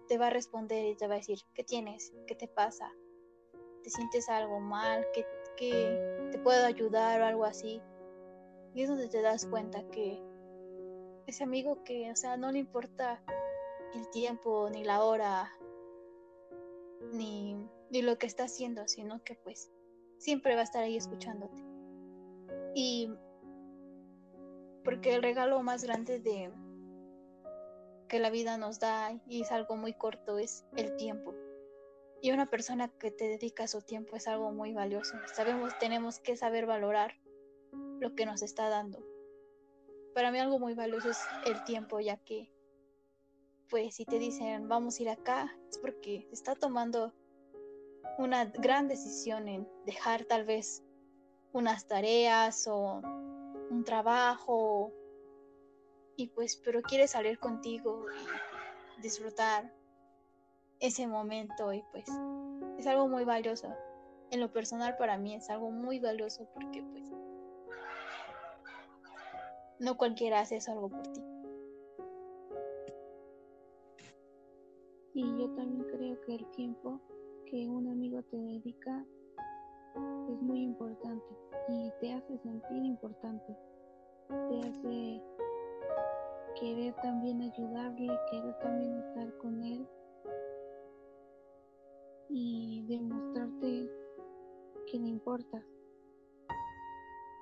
Te 0.09 0.19
va 0.19 0.27
a 0.27 0.31
responder 0.31 0.85
y 0.87 0.97
te 0.97 1.07
va 1.07 1.15
a 1.15 1.19
decir, 1.19 1.39
¿qué 1.55 1.63
tienes? 1.63 2.13
¿Qué 2.27 2.35
te 2.35 2.49
pasa? 2.49 2.91
¿Te 3.83 3.91
sientes 3.91 4.29
algo 4.29 4.61
mal? 4.61 5.07
¿Qué, 5.15 5.25
te 6.33 6.39
puedo 6.39 6.67
ayudar 6.67 7.21
o 7.21 7.27
algo 7.27 7.45
así? 7.45 7.81
Y 8.75 8.83
es 8.83 8.89
donde 8.89 9.09
te 9.09 9.23
das 9.23 9.47
cuenta 9.47 9.87
que 9.91 10.21
ese 11.27 11.45
amigo 11.45 11.85
que, 11.85 12.11
o 12.11 12.17
sea, 12.17 12.37
no 12.37 12.51
le 12.51 12.59
importa 12.59 13.23
el 13.95 14.09
tiempo, 14.11 14.69
ni 14.71 14.85
la 14.85 15.05
hora, 15.05 15.53
ni, 17.13 17.55
ni 17.91 18.03
lo 18.03 18.19
que 18.19 18.27
está 18.27 18.45
haciendo, 18.45 18.89
sino 18.89 19.23
que 19.23 19.35
pues 19.37 19.71
siempre 20.19 20.55
va 20.55 20.63
a 20.63 20.65
estar 20.65 20.83
ahí 20.83 20.97
escuchándote. 20.97 21.63
Y 22.75 23.13
porque 24.85 25.15
el 25.15 25.23
regalo 25.23 25.63
más 25.63 25.85
grande 25.85 26.21
de 26.21 26.51
que 28.11 28.19
la 28.19 28.29
vida 28.29 28.59
nos 28.59 28.81
da 28.81 29.13
y 29.29 29.43
es 29.43 29.53
algo 29.53 29.77
muy 29.77 29.95
corto 29.95 30.37
es 30.37 30.67
el 30.77 30.97
tiempo. 30.97 31.33
Y 32.21 32.33
una 32.33 32.51
persona 32.51 32.89
que 32.89 33.13
te 33.13 33.29
dedica 33.29 33.69
su 33.69 33.81
tiempo 33.83 34.17
es 34.17 34.27
algo 34.27 34.51
muy 34.51 34.75
valioso. 34.75 35.15
Sabemos, 35.33 35.79
tenemos 35.79 36.19
que 36.19 36.37
saber 36.37 36.67
valorar 36.67 37.15
lo 38.01 38.15
que 38.17 38.27
nos 38.27 38.43
está 38.43 38.69
dando. 38.69 38.99
Para 40.13 40.33
mí 40.33 40.41
algo 40.41 40.59
muy 40.59 40.75
valioso 40.75 41.09
es 41.09 41.21
el 41.47 41.63
tiempo, 41.65 42.01
ya 42.01 42.17
que 42.17 42.53
pues 43.71 43.95
si 43.95 44.05
te 44.05 44.19
dicen 44.19 44.69
vamos 44.69 44.99
a 44.99 45.03
ir 45.03 45.09
acá, 45.09 45.57
es 45.71 45.79
porque 45.79 46.27
está 46.33 46.57
tomando 46.57 47.15
una 48.19 48.45
gran 48.45 48.89
decisión 48.89 49.47
en 49.47 49.69
dejar 49.87 50.25
tal 50.25 50.45
vez 50.45 50.83
unas 51.53 51.87
tareas 51.87 52.67
o 52.67 53.01
un 53.71 53.85
trabajo 53.85 54.93
y 56.21 56.27
pues 56.27 56.61
pero 56.63 56.83
quiere 56.83 57.09
salir 57.09 57.39
contigo 57.39 58.05
y 58.99 59.01
disfrutar 59.01 59.73
ese 60.79 61.07
momento 61.07 61.73
y 61.73 61.83
pues 61.93 62.05
es 62.79 62.87
algo 62.87 63.09
muy 63.09 63.25
valioso. 63.25 63.69
En 64.31 64.41
lo 64.41 64.53
personal 64.53 64.99
para 64.99 65.17
mí 65.17 65.35
es 65.35 65.49
algo 65.49 65.71
muy 65.71 65.99
valioso 65.99 66.47
porque 66.53 66.83
pues 66.83 67.11
no 69.79 69.97
cualquiera 69.97 70.41
hace 70.41 70.57
eso 70.57 70.73
algo 70.73 70.91
por 70.91 71.03
ti. 71.11 71.23
Y 75.15 75.23
yo 75.39 75.51
también 75.55 75.85
creo 75.91 76.21
que 76.21 76.35
el 76.35 76.51
tiempo 76.51 77.01
que 77.47 77.67
un 77.67 77.89
amigo 77.89 78.23
te 78.25 78.37
dedica 78.37 79.07
es 80.31 80.43
muy 80.43 80.63
importante 80.65 81.35
y 81.69 81.91
te 82.03 82.13
hace 82.13 82.39
sentir 82.39 82.85
importante. 82.85 83.57
Te 84.29 84.61
hace 84.61 85.23
querer 86.59 86.95
también 87.03 87.41
ayudarle, 87.43 88.19
querer 88.31 88.59
también 88.61 88.99
estar 88.99 89.39
con 89.39 89.63
él 89.63 89.87
y 92.29 92.85
demostrarte 92.87 93.91
que 94.87 94.99
le 94.99 95.09
importas. 95.09 95.65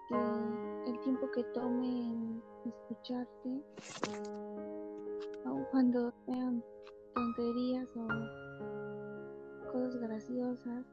Que 0.09 0.91
el 0.91 0.99
tiempo 1.01 1.31
que 1.31 1.45
tome 1.55 1.87
en 1.87 2.43
escucharte, 2.65 3.63
aun 5.45 5.65
cuando 5.71 6.13
sean 6.25 6.65
tonterías 7.15 7.89
o 7.97 8.09
cosas 9.71 9.97
graciosas, 10.01 10.87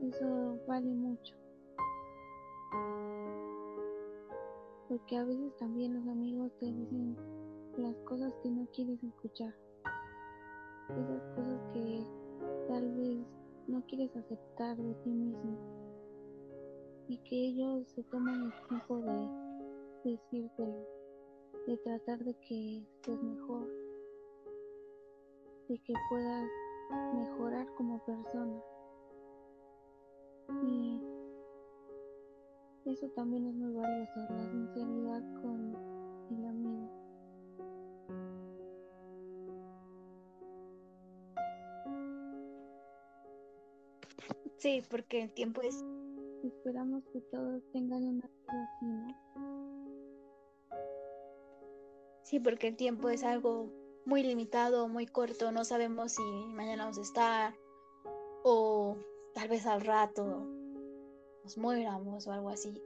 eso 0.00 0.58
vale 0.66 0.90
mucho. 0.94 1.34
Porque 4.98 5.16
a 5.16 5.24
veces 5.24 5.56
también 5.58 5.94
los 5.94 6.08
amigos 6.08 6.50
te 6.58 6.66
dicen 6.66 7.16
las 7.76 7.94
cosas 7.98 8.34
que 8.42 8.50
no 8.50 8.66
quieres 8.74 9.00
escuchar. 9.04 9.54
Esas 10.90 11.22
cosas 11.36 11.62
que 11.72 12.04
tal 12.66 12.96
vez 12.96 13.18
no 13.68 13.80
quieres 13.86 14.10
aceptar 14.16 14.76
de 14.76 14.94
ti 15.04 15.10
mismo. 15.10 15.56
Y 17.06 17.16
que 17.18 17.36
ellos 17.36 17.86
se 17.94 18.02
toman 18.04 18.42
el 18.42 18.68
tiempo 18.68 18.98
de 18.98 20.10
decírtelo, 20.10 20.84
de 21.68 21.76
tratar 21.76 22.18
de 22.24 22.34
que 22.40 22.78
estés 22.78 23.22
mejor, 23.22 23.68
de 25.68 25.78
que 25.78 25.94
puedas 26.10 26.50
mejorar 27.14 27.72
como 27.76 28.04
persona. 28.04 28.60
Y 30.64 31.07
eso 32.90 33.08
también 33.10 33.46
es 33.46 33.54
muy 33.54 33.72
valioso, 33.72 34.20
la 34.30 34.50
sinceridad 34.50 35.22
con 35.40 35.76
el 36.30 36.46
amigo. 36.46 36.90
Sí, 44.56 44.82
porque 44.90 45.22
el 45.22 45.32
tiempo 45.32 45.62
es... 45.62 45.84
Esperamos 46.42 47.04
que 47.12 47.20
todos 47.20 47.62
tengan 47.72 48.04
una 48.04 48.26
vida 48.26 48.68
así, 48.76 48.86
¿no? 48.86 49.28
Sí, 52.22 52.40
porque 52.40 52.68
el 52.68 52.76
tiempo 52.76 53.08
es 53.08 53.24
algo 53.24 53.72
muy 54.04 54.22
limitado, 54.22 54.88
muy 54.88 55.06
corto, 55.06 55.50
no 55.52 55.64
sabemos 55.64 56.12
si 56.12 56.22
mañana 56.54 56.84
vamos 56.84 56.98
a 56.98 57.02
estar 57.02 57.54
o 58.44 58.96
tal 59.34 59.48
vez 59.48 59.66
al 59.66 59.80
rato 59.80 60.57
nos 61.48 61.56
muéramos 61.56 62.26
o 62.26 62.32
algo 62.32 62.50
así. 62.50 62.82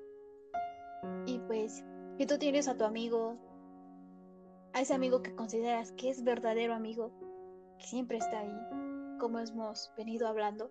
Y 1.27 1.40
pues, 1.40 1.85
si 2.16 2.27
tú 2.27 2.38
tienes 2.38 2.68
a 2.68 2.77
tu 2.77 2.85
amigo, 2.85 3.37
a 4.72 4.81
ese 4.81 4.94
amigo 4.94 5.20
que 5.20 5.35
consideras 5.35 5.90
que 5.92 6.11
es 6.11 6.22
verdadero 6.22 6.72
amigo, 6.72 7.11
que 7.79 7.87
siempre 7.87 8.18
está 8.18 8.38
ahí, 8.38 9.18
como 9.18 9.40
hemos 9.40 9.92
venido 9.96 10.29
hablando, 10.29 10.70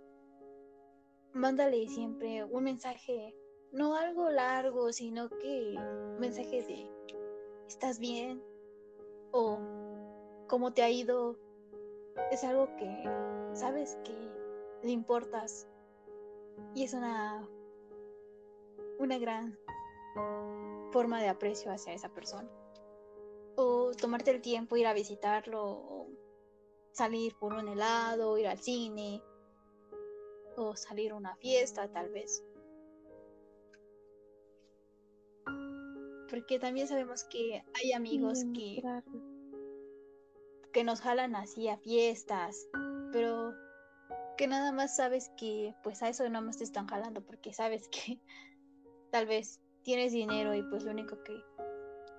mándale 1.33 1.85
siempre 1.89 2.45
un 2.45 2.63
mensaje, 2.63 3.35
no 3.73 3.95
algo 3.95 4.29
largo, 4.29 4.93
sino 4.93 5.27
que 5.27 5.75
un 5.77 6.19
mensaje 6.19 6.63
de 6.63 6.89
¿estás 7.67 7.99
bien? 7.99 8.41
o 9.31 9.59
¿cómo 10.47 10.71
te 10.71 10.81
ha 10.81 10.89
ido? 10.89 11.37
Es 12.31 12.45
algo 12.45 12.73
que 12.77 13.03
sabes 13.51 13.97
que 14.05 14.15
le 14.81 14.91
importas 14.91 15.67
y 16.73 16.83
es 16.83 16.93
una 16.93 17.45
una 19.01 19.17
gran 19.17 19.57
forma 20.91 21.21
de 21.21 21.29
aprecio 21.29 21.71
hacia 21.71 21.93
esa 21.93 22.09
persona. 22.09 22.49
O 23.55 23.91
tomarte 23.99 24.31
el 24.31 24.41
tiempo, 24.41 24.77
ir 24.77 24.87
a 24.87 24.93
visitarlo, 24.93 25.63
o 25.63 26.07
salir 26.91 27.35
por 27.39 27.53
un 27.53 27.67
helado, 27.67 28.37
ir 28.37 28.47
al 28.47 28.59
cine, 28.59 29.21
o 30.55 30.75
salir 30.75 31.11
a 31.11 31.15
una 31.15 31.35
fiesta 31.37 31.91
tal 31.91 32.09
vez. 32.09 32.43
Porque 36.29 36.59
también 36.59 36.87
sabemos 36.87 37.23
que 37.25 37.63
hay 37.73 37.91
amigos 37.91 38.45
que, 38.53 38.81
que 40.71 40.83
nos 40.83 41.01
jalan 41.01 41.35
así 41.35 41.67
a 41.67 41.77
fiestas, 41.77 42.67
pero 43.11 43.53
que 44.37 44.47
nada 44.47 44.71
más 44.71 44.95
sabes 44.95 45.29
que 45.37 45.75
pues 45.83 46.01
a 46.01 46.09
eso 46.09 46.27
no 46.29 46.41
más 46.41 46.57
te 46.57 46.63
están 46.63 46.87
jalando 46.87 47.21
porque 47.21 47.53
sabes 47.53 47.89
que 47.89 48.19
tal 49.11 49.27
vez 49.27 49.61
tienes 49.83 50.11
dinero 50.11 50.55
y 50.55 50.63
pues 50.63 50.83
lo 50.83 50.91
único 50.91 51.21
que 51.23 51.43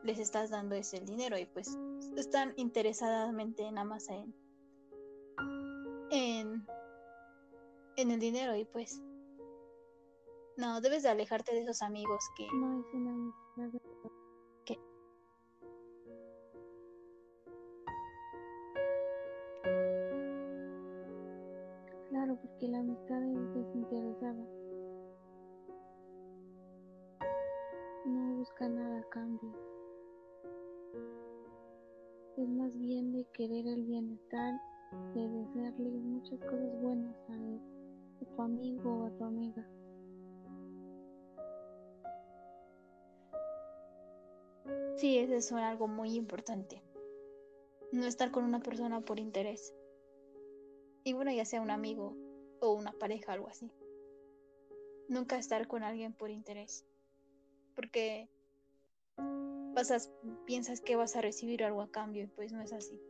les 0.05 0.19
estás 0.19 0.51
dando 0.51 0.75
es 0.75 0.93
el 0.95 1.07
dinero 1.07 1.39
y 1.39 1.47
pues 1.47 1.77
están 2.17 2.53
interesadamente 2.57 3.71
nada 3.71 3.85
más 3.85 4.09
en, 4.09 4.35
en, 6.11 6.67
en 7.97 8.11
el 8.11 8.21
dinero 8.21 8.55
y 8.57 8.65
pues 8.65 9.01
no, 10.57 10.81
debes 10.81 11.03
de 11.03 11.09
alejarte 11.09 11.55
de 11.55 11.63
esos 11.63 11.83
amigos 11.83 12.23
que... 12.37 12.47
No 12.53 12.81
es 12.81 12.95
una 12.95 13.13
amistad. 13.13 13.73
Claro, 22.11 22.39
porque 22.43 22.69
la 22.69 22.79
amistad 22.81 23.23
es 23.25 23.55
desinteresada. 23.55 23.62
Busca 28.43 28.69
nada 28.69 28.99
a 28.99 29.09
cambio. 29.11 29.55
Es 32.37 32.49
más 32.49 32.77
bien 32.77 33.13
de 33.13 33.25
querer 33.27 33.69
el 33.69 33.85
bienestar, 33.85 34.61
de 35.15 35.29
desearle 35.29 35.91
muchas 35.91 36.41
cosas 36.41 36.83
buenas 36.83 37.15
a, 37.29 37.35
él, 37.35 37.61
a 38.21 38.35
tu 38.35 38.43
amigo 38.43 38.91
o 38.91 39.07
a 39.07 39.11
tu 39.11 39.25
amiga. 39.25 39.65
Sí, 44.97 45.19
eso 45.19 45.35
es 45.35 45.53
algo 45.53 45.87
muy 45.87 46.17
importante. 46.17 46.83
No 47.93 48.07
estar 48.07 48.33
con 48.33 48.43
una 48.43 48.59
persona 48.59 49.03
por 49.03 49.21
interés. 49.21 49.73
Y 51.05 51.13
bueno, 51.13 51.31
ya 51.31 51.45
sea 51.45 51.61
un 51.61 51.71
amigo 51.71 52.17
o 52.61 52.73
una 52.73 52.91
pareja, 52.91 53.35
algo 53.35 53.47
así. 53.47 53.71
Nunca 55.09 55.39
estar 55.39 55.69
con 55.69 55.85
alguien 55.85 56.13
por 56.13 56.31
interés. 56.31 56.85
Porque 57.75 58.29
piensas 60.47 60.81
que 60.81 60.97
vas 60.97 61.17
a 61.17 61.21
recibir 61.21 61.65
algo 61.65 61.83
a 61.83 61.91
cambio 61.91 62.25
y 62.25 62.27
pues 62.27 62.53
no 62.53 62.61
es 62.61 62.73
así. 62.73 63.01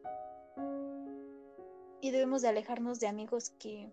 Y 2.01 2.11
debemos 2.11 2.43
de 2.43 2.49
alejarnos 2.49 3.01
de 3.01 3.09
amigos 3.09 3.51
que 3.59 3.93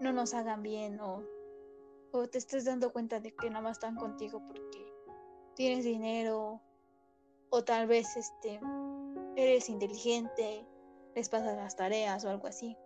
no 0.00 0.12
nos 0.12 0.34
hagan 0.34 0.62
bien 0.62 1.00
o, 1.00 1.22
o 2.12 2.28
te 2.28 2.38
estés 2.38 2.64
dando 2.64 2.92
cuenta 2.92 3.20
de 3.20 3.34
que 3.34 3.50
nada 3.50 3.62
más 3.62 3.72
están 3.72 3.96
contigo 3.96 4.42
porque 4.46 4.92
tienes 5.54 5.84
dinero 5.84 6.60
o 7.50 7.64
tal 7.64 7.86
vez 7.86 8.16
este 8.16 8.60
eres 9.36 9.68
inteligente, 9.68 10.66
les 11.14 11.28
pasas 11.28 11.56
las 11.56 11.76
tareas 11.76 12.24
o 12.24 12.30
algo 12.30 12.46
así. 12.46 12.76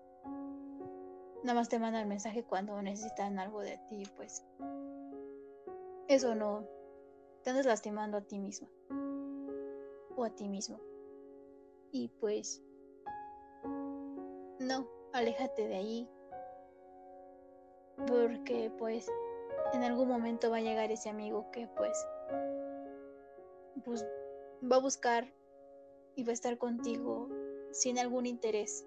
Nada 1.42 1.58
más 1.58 1.68
te 1.68 1.78
mandan 1.78 2.02
el 2.02 2.08
mensaje 2.08 2.42
cuando 2.42 2.80
necesitan 2.82 3.38
algo 3.38 3.60
de 3.60 3.78
ti, 3.88 4.02
pues 4.16 4.44
eso 6.10 6.34
no 6.34 6.66
te 7.44 7.50
andas 7.50 7.66
lastimando 7.66 8.16
a 8.16 8.20
ti 8.22 8.40
misma 8.40 8.68
o 10.16 10.24
a 10.24 10.30
ti 10.30 10.48
mismo. 10.48 10.80
Y 11.92 12.08
pues 12.20 12.60
no, 14.58 14.88
aléjate 15.12 15.68
de 15.68 15.76
ahí 15.76 16.10
porque 18.08 18.72
pues 18.76 19.08
en 19.72 19.84
algún 19.84 20.08
momento 20.08 20.50
va 20.50 20.56
a 20.56 20.62
llegar 20.62 20.90
ese 20.90 21.08
amigo 21.08 21.48
que 21.52 21.68
pues 21.76 21.96
pues 23.84 24.04
va 24.70 24.76
a 24.76 24.80
buscar 24.80 25.32
y 26.16 26.24
va 26.24 26.30
a 26.30 26.34
estar 26.34 26.58
contigo 26.58 27.28
sin 27.70 28.00
algún 28.00 28.26
interés. 28.26 28.84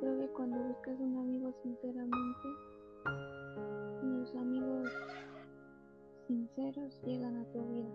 Creo 0.00 0.18
que 0.18 0.28
cuando 0.28 0.58
buscas 0.58 0.98
un 1.00 1.16
amigo 1.16 1.52
sinceramente, 1.62 2.48
los 4.02 4.34
amigos 4.34 4.90
sinceros 6.26 7.00
llegan 7.04 7.36
a 7.36 7.44
tu 7.52 7.62
vida. 7.62 7.88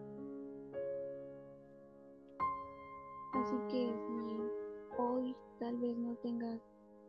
Así 3.33 3.55
que 3.69 3.93
si 4.07 5.01
hoy 5.01 5.35
tal 5.59 5.77
vez 5.77 5.97
no 5.97 6.15
tengas 6.17 6.59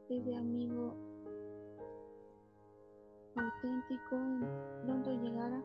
ese 0.09 0.37
amigo 0.37 0.95
auténtico 3.37 4.17
pronto 4.85 5.11
llegará 5.23 5.63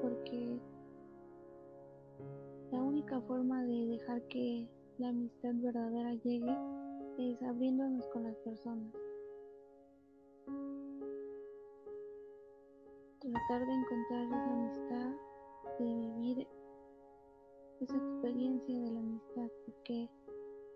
porque 0.00 0.58
la 2.72 2.82
única 2.82 3.20
forma 3.22 3.62
de 3.64 3.86
dejar 3.86 4.22
que 4.28 4.68
la 4.98 5.08
amistad 5.08 5.54
verdadera 5.54 6.14
llegue 6.14 6.56
es 7.18 7.42
abriéndonos 7.42 8.06
con 8.08 8.24
las 8.24 8.36
personas. 8.38 8.92
Tratar 13.20 13.66
de 13.66 13.72
encontrar 13.72 14.26
esa 14.26 14.52
amistad, 14.52 15.12
de 15.78 15.84
vivir 15.84 16.48
esa 17.80 17.96
experiencia 17.96 18.80
de 18.80 18.90
la 18.90 19.00
amistad, 19.00 19.50
porque 19.66 20.08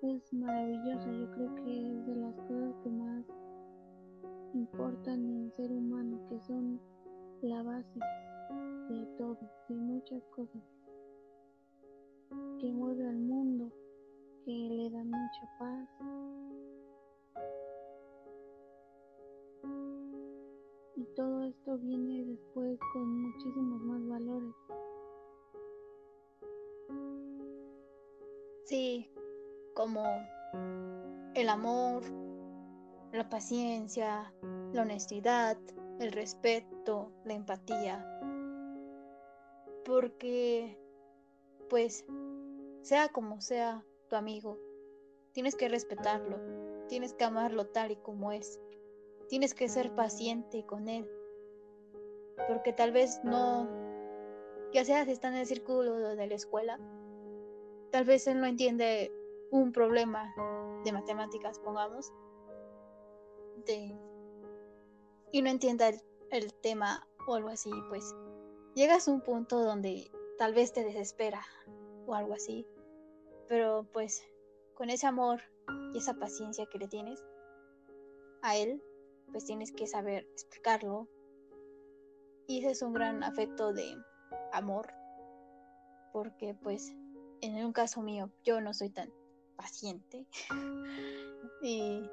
es 0.03 0.33
maravillosa. 0.33 1.11
Yo 1.11 1.31
creo 1.33 1.55
que 1.57 1.93
es 1.93 2.07
de 2.07 2.17
las 2.17 2.35
cosas 2.43 2.75
que 2.83 2.91
más 2.91 3.25
importan 4.55 5.25
en 5.25 5.53
ser 5.53 5.73
humano, 5.73 6.21
que 6.29 6.41
son 6.41 6.81
la 7.43 7.63
base 7.63 7.99
de 8.89 9.07
todo, 9.19 9.39
de 9.69 9.75
muchas 9.75 10.23
cosas, 10.29 10.63
que 12.59 12.73
mueve 12.73 13.07
al 13.07 13.19
mundo, 13.19 13.73
que 14.45 14.51
le 14.51 14.91
dan 14.91 15.11
mucha 15.11 15.59
paz. 15.59 15.89
Y 20.97 21.05
todo 21.17 21.45
esto 21.45 21.79
viene 21.79 22.25
después 22.25 22.79
con 22.93 23.23
muchísimos 23.23 23.81
más 23.83 24.09
valores. 24.09 24.55
Sí, 28.65 29.11
como 29.75 30.05
el 31.35 31.49
amor, 31.49 32.03
la 33.13 33.29
paciencia, 33.29 34.33
la 34.73 34.83
honestidad, 34.83 35.57
el 36.01 36.13
respeto, 36.13 37.13
la 37.25 37.35
empatía. 37.35 38.21
Porque, 39.85 40.79
pues, 41.69 42.05
sea 42.83 43.09
como 43.09 43.41
sea 43.41 43.85
tu 44.09 44.17
amigo, 44.17 44.59
tienes 45.33 45.57
que 45.57 45.69
respetarlo, 45.69 46.39
tienes 46.89 47.15
que 47.15 47.25
amarlo 47.25 47.67
tal 47.67 47.93
y 47.93 47.97
como 47.97 48.33
es, 48.33 48.61
tienes 49.29 49.55
que 49.55 49.69
ser 49.69 49.95
paciente 49.95 50.65
con 50.67 50.89
él. 50.89 51.09
Porque 52.49 52.73
tal 52.73 52.93
vez 52.93 53.21
no, 53.25 53.69
ya 54.73 54.85
sea 54.85 55.05
si 55.05 55.13
está 55.13 55.29
en 55.29 55.35
el 55.35 55.47
círculo 55.47 56.17
de 56.17 56.27
la 56.27 56.35
escuela, 56.35 56.79
tal 57.91 58.05
vez 58.05 58.27
él 58.27 58.41
no 58.41 58.47
entiende 58.47 59.13
un 59.51 59.73
problema 59.73 60.35
de 60.85 60.93
matemáticas, 60.93 61.59
pongamos, 61.61 62.13
y 65.33 65.43
no 65.43 65.51
entienda 65.51 65.91
el, 66.31 66.55
tema 66.55 67.07
o 67.27 67.35
algo 67.35 67.49
así, 67.49 67.71
pues 67.89 68.15
llegas 68.75 69.09
a 69.09 69.13
un 69.13 69.21
punto 69.21 69.63
donde 69.63 70.11
tal 70.39 70.55
vez 70.55 70.73
te 70.73 70.85
desespera 70.85 71.43
o 72.07 72.15
algo 72.15 72.35
así, 72.35 72.67
pero 73.49 73.87
pues 73.93 74.23
con 74.75 74.91
ese 74.91 75.07
amor 75.07 75.41
y 75.93 75.99
esa 75.99 76.15
paciencia 76.15 76.67
que 76.67 76.79
le 76.79 76.89
tienes 76.89 77.23
a 78.43 78.57
él, 78.57 78.83
pues 79.33 79.45
tienes 79.45 79.73
que 79.73 79.87
saber 79.87 80.27
explicarlo. 80.33 81.09
Y 82.47 82.59
ese 82.59 82.71
es 82.73 82.83
un 82.83 82.93
gran 82.93 83.23
afecto 83.23 83.73
de 83.73 83.97
amor, 84.53 84.93
porque 86.13 86.55
pues 86.63 86.95
en 87.41 87.65
un 87.65 87.73
caso 87.73 88.03
mío 88.03 88.31
yo 88.45 88.61
no 88.61 88.75
soy 88.75 88.91
tan 88.91 89.11
paciente 89.57 90.27
y 91.63 92.11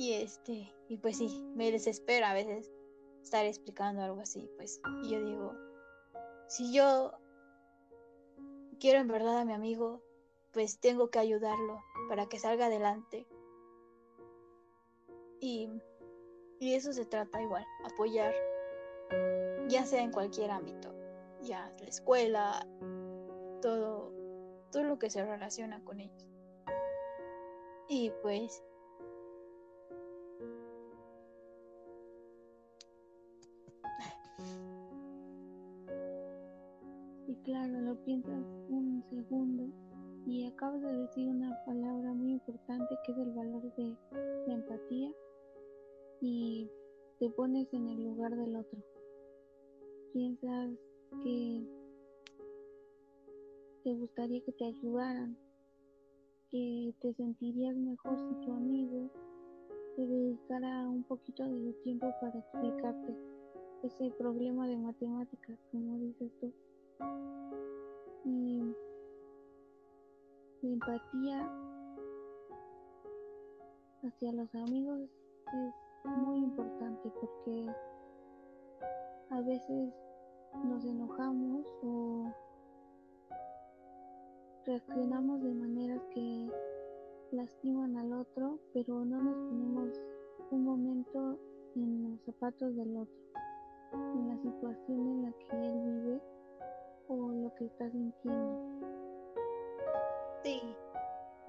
y 0.00 0.14
este, 0.14 0.72
y 0.88 0.96
pues 0.96 1.18
sí, 1.18 1.44
me 1.54 1.70
desespera 1.70 2.30
a 2.30 2.34
veces 2.34 2.72
estar 3.22 3.44
explicando 3.44 4.02
algo 4.02 4.22
así, 4.22 4.48
pues. 4.56 4.80
Y 5.02 5.10
yo 5.10 5.22
digo, 5.22 5.54
si 6.48 6.72
yo 6.72 7.12
quiero 8.78 8.98
en 9.00 9.08
verdad 9.08 9.40
a 9.40 9.44
mi 9.44 9.52
amigo, 9.52 10.02
pues 10.52 10.78
tengo 10.80 11.10
que 11.10 11.18
ayudarlo 11.18 11.82
para 12.08 12.26
que 12.26 12.38
salga 12.38 12.66
adelante. 12.66 13.26
Y, 15.40 15.68
y 16.58 16.74
eso 16.74 16.92
se 16.92 17.06
trata 17.06 17.40
igual, 17.40 17.64
apoyar, 17.84 18.34
ya 19.68 19.86
sea 19.86 20.02
en 20.02 20.12
cualquier 20.12 20.50
ámbito, 20.50 20.94
ya 21.42 21.72
la 21.80 21.88
escuela, 21.88 22.66
todo, 23.62 24.12
todo 24.70 24.84
lo 24.84 24.98
que 24.98 25.08
se 25.08 25.24
relaciona 25.24 25.82
con 25.84 26.00
ellos. 26.00 26.26
Y 27.88 28.12
pues 28.22 28.62
claro, 37.44 37.80
lo 37.80 37.96
piensas 38.04 38.44
un 38.68 39.02
segundo 39.10 39.89
y 40.26 40.46
acabas 40.46 40.82
de 40.82 40.92
decir 40.92 41.28
una 41.28 41.56
palabra 41.64 42.12
muy 42.12 42.32
importante 42.32 42.94
que 43.04 43.12
es 43.12 43.18
el 43.18 43.30
valor 43.32 43.62
de 43.76 43.96
la 44.46 44.54
empatía 44.54 45.10
y 46.20 46.68
te 47.18 47.30
pones 47.30 47.72
en 47.72 47.88
el 47.88 48.04
lugar 48.04 48.36
del 48.36 48.56
otro. 48.56 48.78
Piensas 50.12 50.70
que 51.22 51.62
te 53.84 53.94
gustaría 53.94 54.40
que 54.42 54.52
te 54.52 54.64
ayudaran, 54.66 55.36
que 56.50 56.94
te 57.00 57.14
sentirías 57.14 57.76
mejor 57.76 58.18
si 58.18 58.46
tu 58.46 58.52
amigo 58.52 59.10
te 59.96 60.06
dedicara 60.06 60.88
un 60.88 61.02
poquito 61.04 61.44
de 61.44 61.72
su 61.72 61.72
tiempo 61.82 62.06
para 62.20 62.38
explicarte 62.38 63.14
ese 63.82 64.10
problema 64.18 64.66
de 64.68 64.76
matemáticas, 64.76 65.58
como 65.70 65.98
dices 65.98 66.30
tú. 66.40 66.52
La 70.62 70.70
empatía 70.70 71.50
hacia 74.02 74.32
los 74.32 74.54
amigos 74.54 75.00
es 75.46 76.10
muy 76.18 76.38
importante 76.38 77.10
porque 77.20 77.66
a 79.30 79.40
veces 79.40 79.94
nos 80.64 80.84
enojamos 80.84 81.66
o 81.82 82.30
reaccionamos 84.66 85.42
de 85.42 85.54
maneras 85.54 86.00
que 86.14 86.50
lastiman 87.32 87.96
al 87.96 88.12
otro, 88.12 88.58
pero 88.74 89.04
no 89.04 89.22
nos 89.22 89.34
ponemos 89.34 90.00
un 90.50 90.64
momento 90.64 91.38
en 91.76 92.10
los 92.10 92.20
zapatos 92.22 92.76
del 92.76 92.96
otro, 92.96 93.14
en 93.92 94.28
la 94.28 94.36
situación 94.38 95.08
en 95.08 95.22
la 95.22 95.32
que 95.32 95.56
él 95.56 95.80
vive 95.84 96.20
o 97.08 97.16
lo 97.32 97.54
que 97.54 97.66
está 97.66 97.90
sintiendo. 97.90 98.79
Sí. 100.42 100.60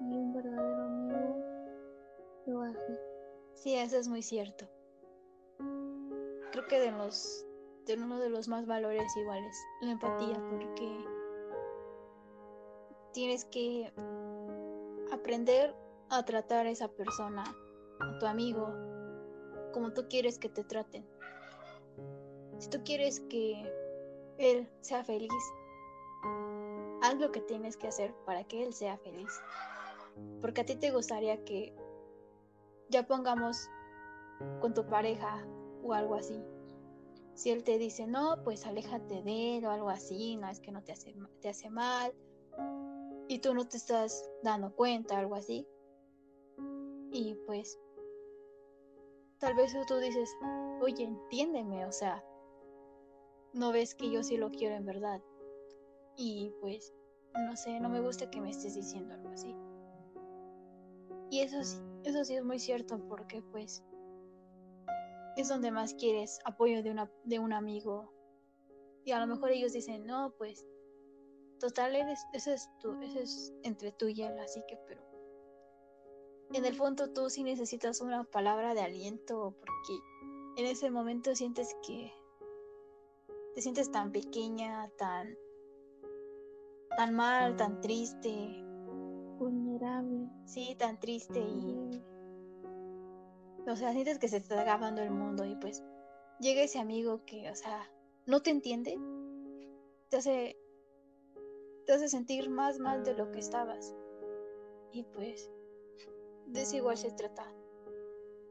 Y 0.00 0.16
un 0.16 0.32
verdadero 0.32 0.82
amigo 0.84 1.36
lo 2.46 2.62
hace. 2.62 3.00
Sí, 3.54 3.74
eso 3.74 3.96
es 3.96 4.08
muy 4.08 4.22
cierto. 4.22 4.68
Creo 6.50 6.66
que 6.68 6.80
de 6.80 6.90
los 6.90 7.46
de 7.86 7.94
uno 7.94 8.20
de 8.20 8.30
los 8.30 8.48
más 8.48 8.66
valores 8.66 9.16
iguales, 9.16 9.56
la 9.80 9.92
empatía, 9.92 10.40
porque 10.50 11.04
tienes 13.12 13.44
que 13.46 13.92
aprender 15.12 15.74
a 16.08 16.24
tratar 16.24 16.66
a 16.66 16.70
esa 16.70 16.88
persona, 16.88 17.44
a 18.00 18.18
tu 18.18 18.26
amigo, 18.26 18.68
como 19.72 19.92
tú 19.92 20.06
quieres 20.08 20.38
que 20.38 20.48
te 20.48 20.64
traten. 20.64 21.04
Si 22.58 22.70
tú 22.70 22.82
quieres 22.84 23.20
que 23.20 23.72
él 24.38 24.68
sea 24.80 25.02
feliz, 25.04 25.32
lo 27.18 27.32
que 27.32 27.40
tienes 27.40 27.76
que 27.76 27.88
hacer 27.88 28.14
para 28.26 28.44
que 28.44 28.62
él 28.62 28.72
sea 28.72 28.96
feliz. 28.98 29.30
Porque 30.40 30.60
a 30.62 30.64
ti 30.64 30.76
te 30.76 30.90
gustaría 30.90 31.44
que 31.44 31.74
ya 32.88 33.06
pongamos 33.06 33.68
con 34.60 34.74
tu 34.74 34.86
pareja 34.86 35.46
o 35.82 35.94
algo 35.94 36.14
así. 36.14 36.42
Si 37.34 37.50
él 37.50 37.64
te 37.64 37.78
dice, 37.78 38.06
no, 38.06 38.42
pues 38.44 38.66
aléjate 38.66 39.22
de 39.22 39.58
él 39.58 39.64
o 39.64 39.70
algo 39.70 39.88
así, 39.88 40.36
no 40.36 40.48
es 40.48 40.60
que 40.60 40.70
no 40.70 40.82
te 40.82 40.92
hace, 40.92 41.14
te 41.40 41.48
hace 41.48 41.70
mal 41.70 42.12
y 43.28 43.38
tú 43.38 43.54
no 43.54 43.66
te 43.66 43.78
estás 43.78 44.30
dando 44.42 44.74
cuenta, 44.74 45.18
algo 45.18 45.34
así. 45.34 45.66
Y 47.10 47.34
pues, 47.46 47.78
tal 49.38 49.54
vez 49.54 49.74
tú 49.86 49.96
dices, 49.98 50.30
oye, 50.80 51.04
entiéndeme, 51.04 51.86
o 51.86 51.92
sea, 51.92 52.22
no 53.54 53.72
ves 53.72 53.94
que 53.94 54.10
yo 54.10 54.22
sí 54.22 54.36
lo 54.36 54.50
quiero 54.50 54.74
en 54.74 54.84
verdad. 54.84 55.22
Y 56.16 56.52
pues, 56.60 56.92
no 57.34 57.56
sé, 57.56 57.80
no 57.80 57.88
me 57.88 58.00
gusta 58.00 58.30
que 58.30 58.40
me 58.40 58.50
estés 58.50 58.74
diciendo 58.74 59.14
algo 59.14 59.30
así. 59.30 59.54
Y 61.30 61.40
eso 61.40 61.62
sí, 61.64 61.78
eso 62.04 62.24
sí 62.24 62.34
es 62.34 62.44
muy 62.44 62.58
cierto 62.58 62.98
porque 63.08 63.42
pues 63.42 63.82
es 65.36 65.48
donde 65.48 65.70
más 65.70 65.94
quieres 65.94 66.38
apoyo 66.44 66.82
de, 66.82 66.90
una, 66.90 67.10
de 67.24 67.38
un 67.38 67.52
amigo. 67.52 68.12
Y 69.04 69.12
a 69.12 69.20
lo 69.20 69.26
mejor 69.26 69.50
ellos 69.50 69.72
dicen, 69.72 70.04
no, 70.06 70.34
pues 70.36 70.66
total, 71.58 71.96
eres, 71.96 72.20
eso 72.32 72.52
es, 72.52 72.68
tú, 72.80 73.00
eso 73.02 73.20
es 73.20 73.52
entre 73.62 73.92
tú 73.92 74.08
y 74.08 74.22
él, 74.22 74.38
así 74.38 74.62
que, 74.68 74.76
pero 74.86 75.02
en 76.52 76.64
el 76.64 76.74
fondo 76.74 77.10
tú 77.12 77.30
sí 77.30 77.42
necesitas 77.44 78.00
una 78.00 78.24
palabra 78.24 78.74
de 78.74 78.82
aliento 78.82 79.54
porque 79.58 80.60
en 80.60 80.66
ese 80.66 80.90
momento 80.90 81.34
sientes 81.34 81.74
que 81.86 82.12
te 83.54 83.62
sientes 83.62 83.90
tan 83.90 84.12
pequeña, 84.12 84.90
tan 84.98 85.36
tan 86.96 87.14
mal, 87.14 87.56
tan 87.56 87.80
triste, 87.80 88.64
vulnerable. 89.38 90.28
Sí, 90.44 90.74
tan 90.78 90.98
triste 91.00 91.40
y... 91.40 92.02
O 93.66 93.76
sea, 93.76 93.92
sientes 93.92 94.18
que 94.18 94.28
se 94.28 94.38
está 94.38 94.60
acabando 94.60 95.02
el 95.02 95.10
mundo 95.10 95.44
y 95.44 95.54
pues 95.54 95.84
llega 96.40 96.62
ese 96.62 96.80
amigo 96.80 97.24
que, 97.24 97.48
o 97.50 97.54
sea, 97.54 97.88
no 98.26 98.42
te 98.42 98.50
entiende, 98.50 98.98
te 100.08 100.16
hace, 100.16 100.58
te 101.86 101.92
hace 101.92 102.08
sentir 102.08 102.50
más 102.50 102.78
mal 102.78 103.04
de 103.04 103.14
lo 103.14 103.30
que 103.30 103.38
estabas. 103.38 103.94
Y 104.92 105.04
pues, 105.04 105.50
de 106.46 106.62
eso 106.62 106.76
igual 106.76 106.96
se 106.98 107.12
trata. 107.12 107.46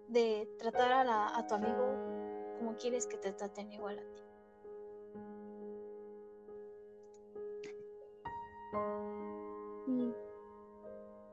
De 0.08 0.49
tratar 0.58 1.08
a, 1.08 1.38
a 1.38 1.47
tu 1.47 1.56
amigo 1.56 2.12
como 2.58 2.77
quieres 2.77 3.08
que 3.08 3.17
te 3.17 3.32
traten 3.34 3.71
igual 3.71 3.99
a 3.99 4.13
ti. 4.13 4.30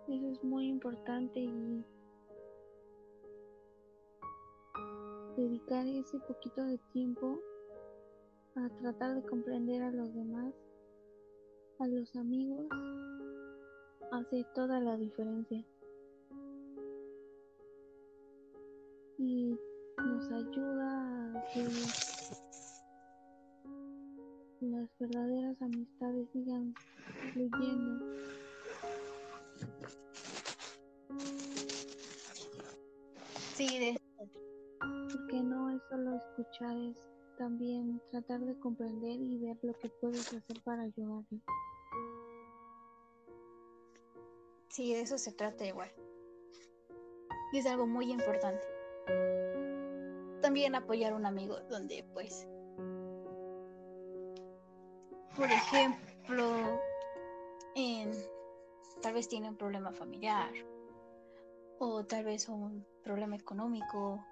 Eso 0.08 0.26
es 0.26 0.42
muy 0.42 0.68
importante 0.68 1.38
y 1.38 1.84
dedicar 5.36 5.86
ese 5.86 6.18
poquito 6.20 6.64
de 6.64 6.78
tiempo 6.94 7.38
a 8.56 8.70
tratar 8.80 9.16
de 9.16 9.28
comprender 9.28 9.82
a 9.82 9.90
los 9.90 10.14
demás, 10.14 10.54
a 11.78 11.86
los 11.86 12.16
amigos, 12.16 12.66
hace 14.10 14.46
toda 14.54 14.80
la 14.80 14.96
diferencia. 14.96 15.62
Y 19.18 19.58
nos 19.98 20.32
ayuda 20.32 21.34
a 21.34 21.44
que 21.52 21.64
las 24.62 24.88
verdaderas 24.98 25.60
amistades 25.60 26.30
sigan 26.32 26.74
fluyendo. 27.34 28.27
Sí, 33.54 33.98
Porque 34.78 35.42
no 35.42 35.70
es 35.70 35.82
solo 35.90 36.14
escuchar, 36.14 36.76
es 36.76 36.96
también 37.36 38.00
tratar 38.10 38.40
de 38.40 38.56
comprender 38.60 39.20
y 39.20 39.38
ver 39.38 39.56
lo 39.62 39.72
que 39.74 39.88
puedes 40.00 40.32
hacer 40.32 40.62
para 40.64 40.82
ayudarle. 40.82 41.40
Sí, 44.68 44.94
de 44.94 45.00
eso 45.00 45.18
se 45.18 45.32
trata 45.32 45.66
igual. 45.66 45.90
Y 47.52 47.58
es 47.58 47.66
algo 47.66 47.86
muy 47.86 48.12
importante. 48.12 48.64
También 50.40 50.76
apoyar 50.76 51.12
a 51.12 51.16
un 51.16 51.26
amigo 51.26 51.58
donde 51.68 52.04
pues, 52.14 52.46
por 55.36 55.50
ejemplo, 55.50 56.80
en 57.74 58.12
tal 59.00 59.14
vez 59.14 59.28
tiene 59.28 59.48
un 59.48 59.56
problema 59.56 59.92
familiar 59.92 60.52
o 61.78 62.04
tal 62.04 62.24
vez 62.24 62.48
un 62.48 62.84
problema 63.02 63.36
económico. 63.36 64.24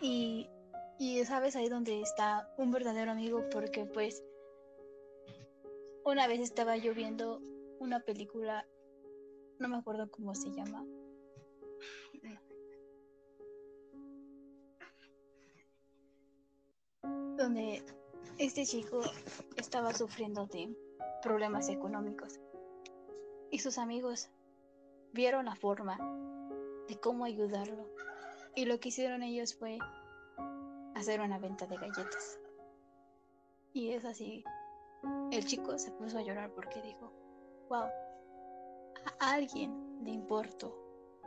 Y, 0.00 0.48
y 0.98 1.24
sabes 1.24 1.56
ahí 1.56 1.68
donde 1.68 2.00
está 2.00 2.48
un 2.58 2.70
verdadero 2.70 3.10
amigo 3.10 3.44
porque 3.50 3.86
pues 3.86 4.22
una 6.04 6.26
vez 6.26 6.40
estaba 6.40 6.76
yo 6.76 6.94
viendo 6.94 7.40
una 7.78 8.00
película, 8.00 8.66
no 9.58 9.68
me 9.68 9.76
acuerdo 9.76 10.10
cómo 10.10 10.34
se 10.34 10.50
llama. 10.50 10.84
Este 18.46 18.66
chico 18.66 19.00
estaba 19.56 19.94
sufriendo 19.94 20.46
de 20.46 20.76
problemas 21.22 21.70
económicos 21.70 22.40
y 23.50 23.58
sus 23.58 23.78
amigos 23.78 24.28
vieron 25.12 25.46
la 25.46 25.54
forma 25.54 25.96
de 26.86 27.00
cómo 27.00 27.24
ayudarlo 27.24 27.88
y 28.54 28.66
lo 28.66 28.78
que 28.80 28.90
hicieron 28.90 29.22
ellos 29.22 29.54
fue 29.54 29.78
hacer 30.94 31.22
una 31.22 31.38
venta 31.38 31.66
de 31.66 31.76
galletas. 31.76 32.38
Y 33.72 33.92
es 33.92 34.04
así, 34.04 34.44
el 35.32 35.44
chico 35.46 35.78
se 35.78 35.90
puso 35.92 36.18
a 36.18 36.22
llorar 36.22 36.52
porque 36.52 36.82
dijo, 36.82 37.12
wow, 37.70 37.88
a 39.20 39.32
alguien 39.32 40.04
le 40.04 40.10
importo, 40.10 40.76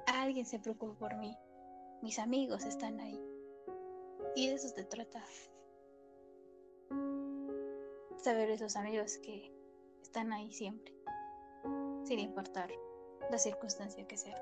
a 0.06 0.22
alguien 0.22 0.46
se 0.46 0.60
preocupa 0.60 1.00
por 1.00 1.18
mí, 1.18 1.36
mis 2.04 2.20
amigos 2.20 2.64
están 2.64 3.00
ahí. 3.00 3.20
Y 4.36 4.48
de 4.50 4.54
eso 4.54 4.70
se 4.70 4.84
trata 4.84 5.24
saber 8.18 8.50
esos 8.50 8.76
amigos 8.76 9.18
que 9.20 9.52
están 10.02 10.34
ahí 10.34 10.52
siempre, 10.52 10.94
sin 12.04 12.20
importar 12.20 12.70
la 13.30 13.38
circunstancia 13.38 14.08
que 14.08 14.18
sea. 14.18 14.38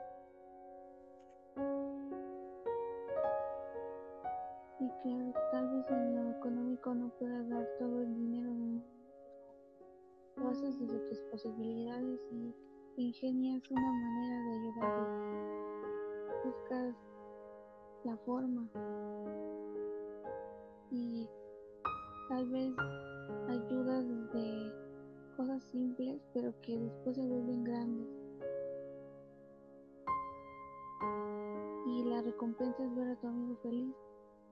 Y 4.80 4.90
claro, 5.04 5.34
tal 5.52 5.70
vez 5.70 5.90
en 5.90 6.16
lo 6.16 6.38
económico 6.38 6.94
no 6.94 7.10
puedas 7.18 7.50
dar 7.50 7.68
todo 7.80 8.02
el 8.02 8.14
dinero 8.16 8.52
del 8.52 8.84
lo 10.38 10.50
haces 10.50 10.80
desde 10.80 11.00
tus 11.08 11.20
posibilidades 11.32 12.20
y 12.32 12.54
ingenias 12.98 13.62
una 13.72 13.92
manera 13.92 14.44
de 14.44 14.52
ayudar. 14.56 15.06
Buscas 16.44 16.96
la 18.04 18.18
forma 18.18 18.68
y 20.92 21.30
tal 22.28 22.50
vez 22.50 22.74
ayudas 23.48 24.06
de 24.34 24.74
cosas 25.38 25.64
simples 25.72 26.20
pero 26.34 26.54
que 26.62 26.78
después 26.78 27.16
se 27.16 27.26
vuelven 27.26 27.64
grandes. 27.64 28.08
Y 31.88 32.04
la 32.06 32.22
recompensa 32.22 32.84
es 32.84 32.96
ver 32.96 33.10
a 33.10 33.16
tu 33.18 33.28
amigo 33.28 33.56
feliz, 33.62 33.96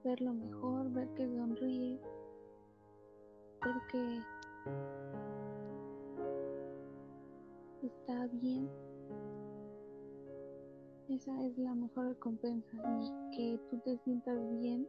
verlo 0.03 0.33
mejor, 0.33 0.91
ver 0.91 1.07
que 1.15 1.27
sonríe, 1.27 1.99
ver 3.63 3.75
que 3.91 4.21
está 7.88 8.27
bien. 8.33 8.69
Esa 11.09 11.43
es 11.45 11.57
la 11.57 11.75
mejor 11.75 12.07
recompensa 12.07 12.77
y 13.01 13.38
que 13.38 13.59
tú 13.69 13.79
te 13.79 13.97
sientas 13.99 14.38
bien 14.59 14.88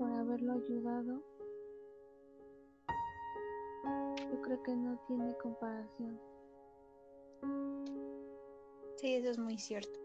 por 0.00 0.10
haberlo 0.10 0.54
ayudado. 0.54 1.22
Yo 4.16 4.40
creo 4.40 4.62
que 4.62 4.74
no 4.74 4.98
tiene 5.06 5.36
comparación. 5.36 6.18
Sí, 8.96 9.14
eso 9.14 9.28
es 9.28 9.38
muy 9.38 9.58
cierto. 9.58 10.00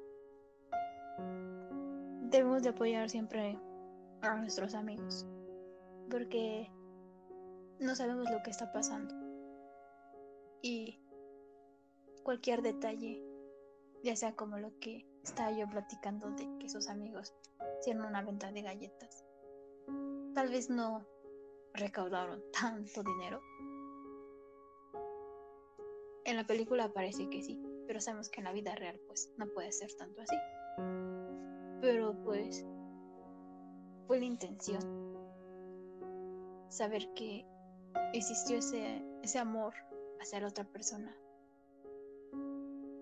Debemos 2.24 2.64
de 2.64 2.70
apoyar 2.70 3.10
siempre 3.10 3.58
a 4.22 4.36
nuestros 4.36 4.76
amigos 4.76 5.26
porque 6.12 6.70
no 7.80 7.96
sabemos 7.96 8.30
lo 8.30 8.44
que 8.44 8.52
está 8.52 8.74
pasando 8.74 9.16
y 10.62 11.00
cualquier 12.24 12.62
detalle, 12.62 13.24
ya 14.04 14.18
sea 14.18 14.36
como 14.36 14.58
lo 14.58 14.78
que 14.80 15.08
estaba 15.24 15.52
yo 15.52 15.70
platicando 15.70 16.32
de 16.32 16.50
que 16.60 16.68
sus 16.68 16.90
amigos 16.90 17.34
hicieron 17.80 18.06
una 18.06 18.24
venta 18.24 18.52
de 18.52 18.62
galletas, 18.62 19.25
tal 20.36 20.50
vez 20.50 20.70
no 20.70 21.08
recaudaron 21.74 22.44
tanto 22.62 23.02
dinero. 23.02 23.42
En 26.26 26.36
la 26.36 26.46
película 26.46 26.92
parece 26.92 27.30
que 27.30 27.42
sí, 27.42 27.60
pero 27.88 28.02
sabemos 28.02 28.30
que 28.30 28.42
en 28.42 28.46
la 28.46 28.54
vida 28.54 28.76
real 28.76 29.00
pues 29.08 29.32
no 29.38 29.48
puede 29.48 29.72
ser 29.72 29.94
tanto 29.96 30.22
así. 30.22 30.36
Pero 31.82 32.16
pues 32.24 32.66
fue 34.08 34.20
la 34.20 34.26
intención. 34.26 34.82
Saber 36.70 37.08
que 37.14 37.46
existió 38.14 38.58
ese, 38.58 39.04
ese 39.22 39.40
amor 39.40 39.74
hacia 40.20 40.42
la 40.42 40.48
otra 40.48 40.66
persona. 40.66 41.16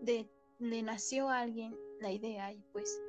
De, 0.02 0.30
le 0.60 0.84
nació 0.84 1.30
a 1.30 1.40
alguien 1.40 1.76
la 2.02 2.12
idea 2.12 2.52
y 2.52 2.62
pues 2.74 3.02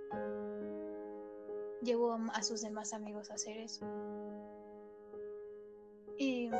llevó 1.84 2.18
a, 2.32 2.42
sus 2.42 2.62
demás 2.62 2.92
amigos 2.92 3.30
a 3.30 3.34
hacer 3.34 3.58
eso. 3.58 3.84
Y 6.18 6.50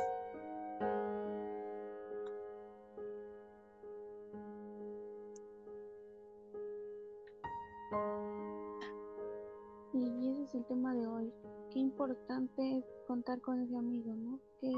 Y 9.93 10.29
ese 10.29 10.43
es 10.43 10.55
el 10.55 10.65
tema 10.65 10.93
de 10.93 11.07
hoy. 11.07 11.33
Qué 11.71 11.79
importante 11.79 12.77
es 12.77 12.85
contar 13.07 13.39
con 13.39 13.61
ese 13.61 13.77
amigo, 13.77 14.13
¿no? 14.13 14.39
Que 14.59 14.73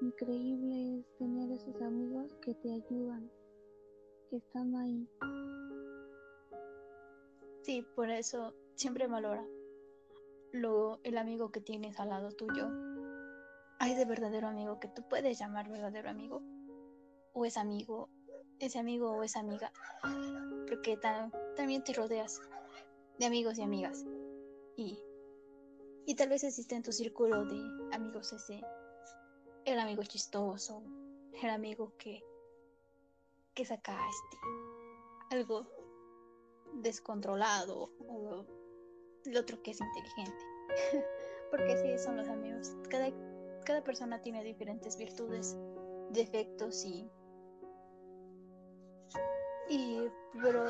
increíble 0.00 0.98
es 0.98 1.18
tener 1.18 1.52
esos 1.52 1.80
amigos 1.82 2.34
que 2.42 2.54
te 2.54 2.72
ayudan, 2.72 3.30
que 4.28 4.36
están 4.38 4.74
ahí. 4.74 5.08
Sí, 7.62 7.86
por 7.94 8.10
eso 8.10 8.52
siempre 8.74 9.06
valora 9.06 9.46
lo, 10.54 11.00
el 11.02 11.18
amigo 11.18 11.50
que 11.50 11.60
tienes 11.60 11.98
al 11.98 12.10
lado 12.10 12.30
tuyo. 12.30 12.68
Hay 13.80 13.96
de 13.96 14.04
verdadero 14.04 14.46
amigo 14.46 14.78
que 14.78 14.86
tú 14.86 15.02
puedes 15.08 15.36
llamar 15.36 15.68
verdadero 15.68 16.08
amigo. 16.08 16.42
O 17.32 17.44
es 17.44 17.56
amigo, 17.56 18.08
ese 18.60 18.78
amigo 18.78 19.10
o 19.10 19.24
esa 19.24 19.40
amiga. 19.40 19.72
Porque 20.68 20.96
también 21.56 21.82
te 21.82 21.92
rodeas 21.92 22.40
de 23.18 23.26
amigos 23.26 23.58
y 23.58 23.62
amigas. 23.62 24.06
Y, 24.76 25.02
y 26.06 26.14
tal 26.14 26.28
vez 26.28 26.44
existe 26.44 26.76
en 26.76 26.84
tu 26.84 26.92
círculo 26.92 27.44
de 27.44 27.60
amigos 27.92 28.32
ese 28.32 28.62
el 29.64 29.80
amigo 29.80 30.02
chistoso, 30.02 30.84
el 31.42 31.50
amigo 31.50 31.94
que, 31.96 32.22
que 33.54 33.64
saca 33.64 33.98
este, 34.08 35.36
algo 35.36 35.66
descontrolado, 36.74 37.90
o 38.06 38.44
el 39.26 39.36
otro 39.36 39.62
que 39.62 39.70
es 39.72 39.80
inteligente. 39.80 40.44
Porque 41.50 41.72
así 41.72 41.98
son 41.98 42.16
los 42.16 42.28
amigos. 42.28 42.72
Cada, 42.88 43.10
cada 43.64 43.82
persona 43.82 44.20
tiene 44.20 44.42
diferentes 44.42 44.96
virtudes, 44.96 45.56
defectos 46.10 46.84
y. 46.84 47.08
Y. 49.68 50.08
Pero 50.42 50.64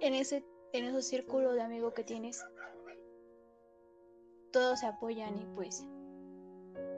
en 0.00 0.14
ese, 0.14 0.44
en 0.72 0.84
ese 0.86 1.02
círculo 1.02 1.52
de 1.52 1.62
amigos 1.62 1.94
que 1.94 2.04
tienes, 2.04 2.44
todos 4.52 4.80
se 4.80 4.86
apoyan 4.86 5.38
y 5.38 5.46
pues 5.54 5.84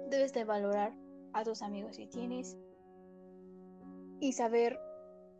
debes 0.09 0.33
de 0.33 0.45
valorar 0.45 0.93
a 1.33 1.45
tus 1.45 1.63
amigos 1.63 1.97
que 1.97 2.07
tienes 2.07 2.57
y 4.21 4.33
saber 4.33 4.79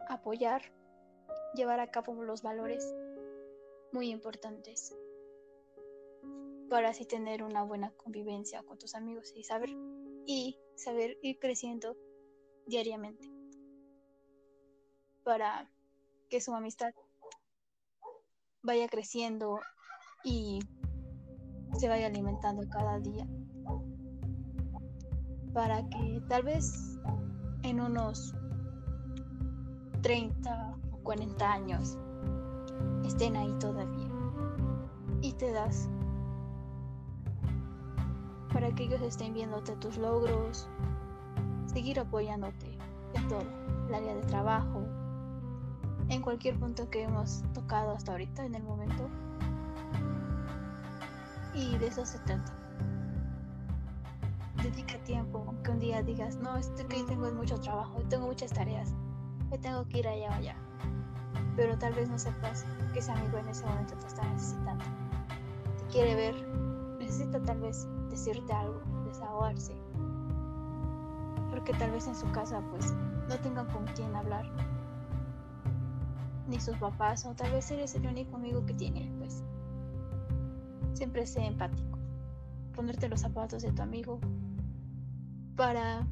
apoyar, 0.09 0.63
llevar 1.55 1.81
a 1.81 1.91
cabo 1.91 2.23
los 2.23 2.43
valores 2.43 2.95
muy 3.93 4.11
importantes 4.11 4.95
para 6.69 6.91
así 6.91 7.05
tener 7.05 7.43
una 7.43 7.63
buena 7.63 7.91
convivencia 7.93 8.63
con 8.63 8.79
tus 8.79 8.95
amigos 8.95 9.33
y 9.35 9.45
saber 9.45 9.71
y 10.27 10.59
saber 10.77 11.17
ir 11.23 11.39
creciendo 11.39 11.97
diariamente 12.67 13.31
para 15.25 15.71
que 16.29 16.41
su 16.41 16.55
amistad 16.55 16.93
vaya 18.63 18.89
creciendo 18.89 19.61
y 20.25 20.59
se 21.79 21.89
vaya 21.89 22.07
alimentando 22.07 22.69
cada 22.69 22.99
día 22.99 23.27
para 25.53 25.89
que 25.89 26.21
tal 26.29 26.43
vez 26.43 26.99
en 27.63 27.81
unos 27.81 28.35
30 30.03 30.77
o 30.93 30.99
40 31.03 31.53
años 31.53 31.99
estén 33.07 33.37
ahí 33.37 33.53
todavía. 33.59 34.11
Y 35.23 35.33
te 35.33 35.51
das 35.51 35.89
para 38.53 38.75
que 38.75 38.85
ellos 38.85 39.01
estén 39.03 39.35
viéndote 39.35 39.77
tus 39.77 39.97
logros, 39.97 40.69
seguir 41.67 42.01
apoyándote 42.01 42.79
en 43.15 43.29
todo, 43.29 43.45
el 43.89 43.95
área 43.95 44.15
de 44.15 44.23
trabajo, 44.23 44.83
en 46.09 46.23
cualquier 46.23 46.59
punto 46.59 46.89
que 46.91 47.03
hemos 47.03 47.43
tocado 47.53 47.93
hasta 47.93 48.13
ahorita 48.13 48.45
en 48.45 48.55
el 48.55 48.63
momento. 48.63 49.09
Y 51.55 51.77
de 51.79 51.87
eso 51.87 52.05
se 52.05 52.19
trata 52.21 52.57
dedica 54.71 54.99
tiempo, 55.05 55.45
aunque 55.47 55.71
un 55.71 55.79
día 55.79 56.03
digas, 56.03 56.37
no, 56.37 56.57
esto 56.57 56.87
que 56.89 57.03
tengo 57.05 57.27
es 57.27 57.35
mucho 57.35 57.59
trabajo, 57.61 58.03
tengo 58.09 58.27
muchas 58.27 58.53
tareas, 58.53 58.93
me 59.51 59.59
tengo 59.59 59.87
que 59.89 59.99
ir 59.99 60.09
allá 60.09 60.31
o 60.31 60.35
allá. 60.35 60.57
Pero 61.57 61.79
tal 61.79 61.95
vez 61.95 62.09
no 62.09 62.19
sepas 62.19 62.67
que 62.93 62.99
ese 62.99 63.13
amigo 63.13 63.39
en 63.39 63.49
ese 63.49 63.65
momento 63.65 63.95
te 63.95 64.07
está 64.07 64.29
necesitando. 64.29 64.85
Te 65.79 65.87
quiere 65.93 66.15
ver, 66.15 66.49
necesita 66.99 67.41
tal 67.43 67.61
vez 67.61 67.87
decirte 68.17 68.51
algo, 68.51 68.81
desahogarse. 69.05 69.77
Porque 71.51 71.75
tal 71.75 71.91
vez 71.91 72.07
en 72.07 72.15
su 72.15 72.31
casa 72.33 72.63
pues 72.71 72.95
no 73.29 73.37
tengan 73.43 73.67
con 73.67 73.85
quién 73.95 74.17
hablar. 74.17 74.47
Ni 76.49 76.59
sus 76.59 76.77
papás, 76.79 77.27
o 77.27 77.35
tal 77.35 77.53
vez 77.53 77.71
eres 77.71 77.95
el 77.95 78.07
único 78.07 78.37
amigo 78.37 78.65
que 78.65 78.73
tiene, 78.73 79.13
pues. 79.19 79.45
Siempre 80.95 81.27
sé 81.27 81.45
empático. 81.45 81.99
Ponerte 82.75 83.09
los 83.09 83.21
zapatos 83.21 83.63
de 83.63 83.73
tu 83.73 83.83
amigo 83.83 84.19
para 85.55 86.07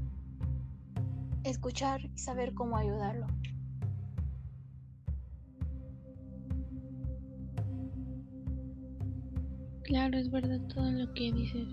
escuchar 1.44 2.02
y 2.02 2.18
saber 2.18 2.52
cómo 2.52 2.76
ayudarlo. 2.76 3.26
Claro, 9.84 10.16
es 10.16 10.30
verdad 10.30 10.60
todo 10.74 10.90
lo 10.90 11.12
que 11.12 11.30
dices. 11.30 11.68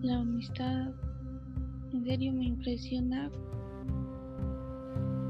La 0.00 0.18
amistad 0.18 0.90
en 1.92 2.04
serio 2.04 2.32
me 2.32 2.46
impresiona 2.46 3.30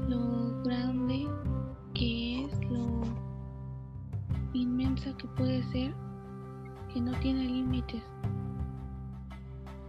lo 0.07 0.63
grande 0.63 1.27
que 1.93 2.45
es, 2.45 2.69
lo 2.71 3.01
inmensa 4.53 5.15
que 5.17 5.27
puede 5.37 5.61
ser, 5.65 5.93
que 6.91 6.99
no 6.99 7.11
tiene 7.19 7.43
límites. 7.43 8.01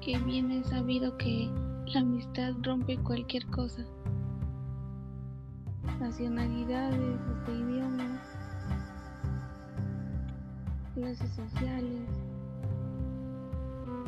Que 0.02 0.18
bien 0.18 0.50
es 0.50 0.66
sabido 0.66 1.16
que 1.16 1.50
la 1.86 2.00
amistad 2.00 2.52
rompe 2.64 2.98
cualquier 2.98 3.46
cosa. 3.46 3.82
Nacionalidades, 5.98 7.18
este 7.38 7.52
idiomas 7.54 8.33
clases 10.94 11.30
sociales, 11.30 12.08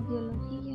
ideología, 0.08 0.65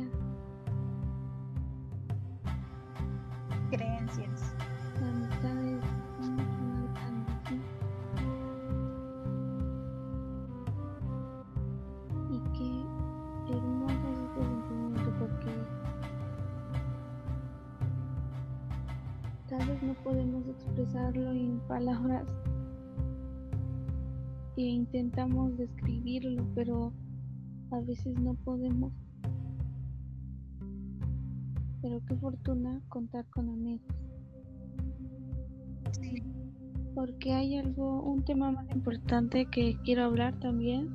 intentamos 24.92 25.56
describirlo, 25.56 26.44
pero 26.54 26.92
a 27.70 27.80
veces 27.80 28.14
no 28.20 28.34
podemos. 28.34 28.92
Pero 31.80 32.00
qué 32.06 32.14
fortuna 32.16 32.78
contar 32.90 33.24
con 33.30 33.48
amigos. 33.48 33.86
Sí. 35.92 36.22
Porque 36.94 37.32
hay 37.32 37.56
algo, 37.56 38.02
un 38.02 38.22
tema 38.22 38.52
más 38.52 38.70
importante 38.70 39.46
que 39.46 39.78
quiero 39.82 40.04
hablar 40.04 40.38
también 40.40 40.90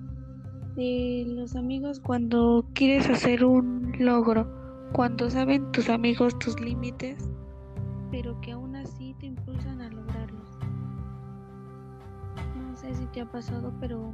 de 0.76 1.26
los 1.28 1.56
amigos 1.56 2.00
cuando 2.00 2.70
quieres 2.74 3.10
hacer 3.10 3.44
un 3.44 3.94
logro, 3.98 4.48
cuando 4.94 5.32
saben 5.32 5.72
tus 5.72 5.90
amigos 5.90 6.38
tus 6.38 6.62
límites, 6.62 7.32
pero 8.12 8.40
que 8.42 8.52
aún 8.52 8.67
ha 13.20 13.32
pasado, 13.32 13.74
pero 13.80 14.14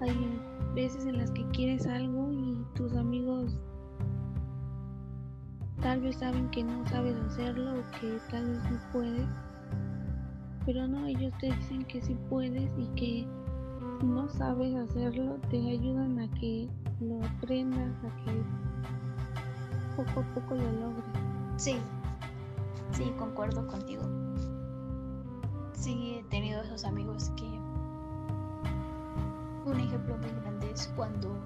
hay 0.00 0.40
veces 0.74 1.06
en 1.06 1.18
las 1.18 1.30
que 1.30 1.46
quieres 1.48 1.86
algo 1.86 2.30
y 2.32 2.64
tus 2.74 2.94
amigos 2.94 3.56
tal 5.80 6.00
vez 6.00 6.16
saben 6.16 6.50
que 6.50 6.64
no 6.64 6.86
sabes 6.88 7.16
hacerlo 7.16 7.72
o 7.72 8.00
que 8.00 8.18
tal 8.30 8.46
vez 8.46 8.62
no 8.70 8.78
puedes, 8.92 9.28
pero 10.66 10.86
no, 10.86 11.06
ellos 11.06 11.32
te 11.40 11.52
dicen 11.52 11.84
que 11.84 12.00
sí 12.02 12.16
puedes 12.28 12.70
y 12.76 12.86
que 12.94 13.26
no 14.04 14.28
sabes 14.28 14.74
hacerlo, 14.74 15.38
te 15.50 15.56
ayudan 15.56 16.18
a 16.18 16.30
que 16.34 16.68
lo 17.00 17.24
aprendas, 17.24 17.94
a 18.04 18.24
que 18.24 18.42
poco 19.96 20.20
a 20.20 20.34
poco 20.34 20.54
lo 20.54 20.72
logres. 20.72 21.04
Sí, 21.56 21.76
sí, 22.92 23.12
concuerdo 23.18 23.66
contigo. 23.66 24.02
Sí, 25.72 26.16
he 26.18 26.24
tenido 26.24 26.62
esos 26.62 26.84
amigos 26.84 27.30
que... 27.36 27.67
Un 29.68 29.80
ejemplo 29.80 30.16
muy 30.16 30.30
grande 30.40 30.70
es 30.70 30.90
cuando 30.96 31.38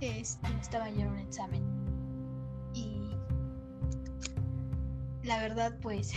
este, 0.00 0.48
estaba 0.58 0.88
yo 0.88 1.02
en 1.02 1.08
un 1.08 1.18
examen 1.18 1.62
y 2.72 3.14
la 5.22 5.38
verdad 5.38 5.78
pues 5.82 6.14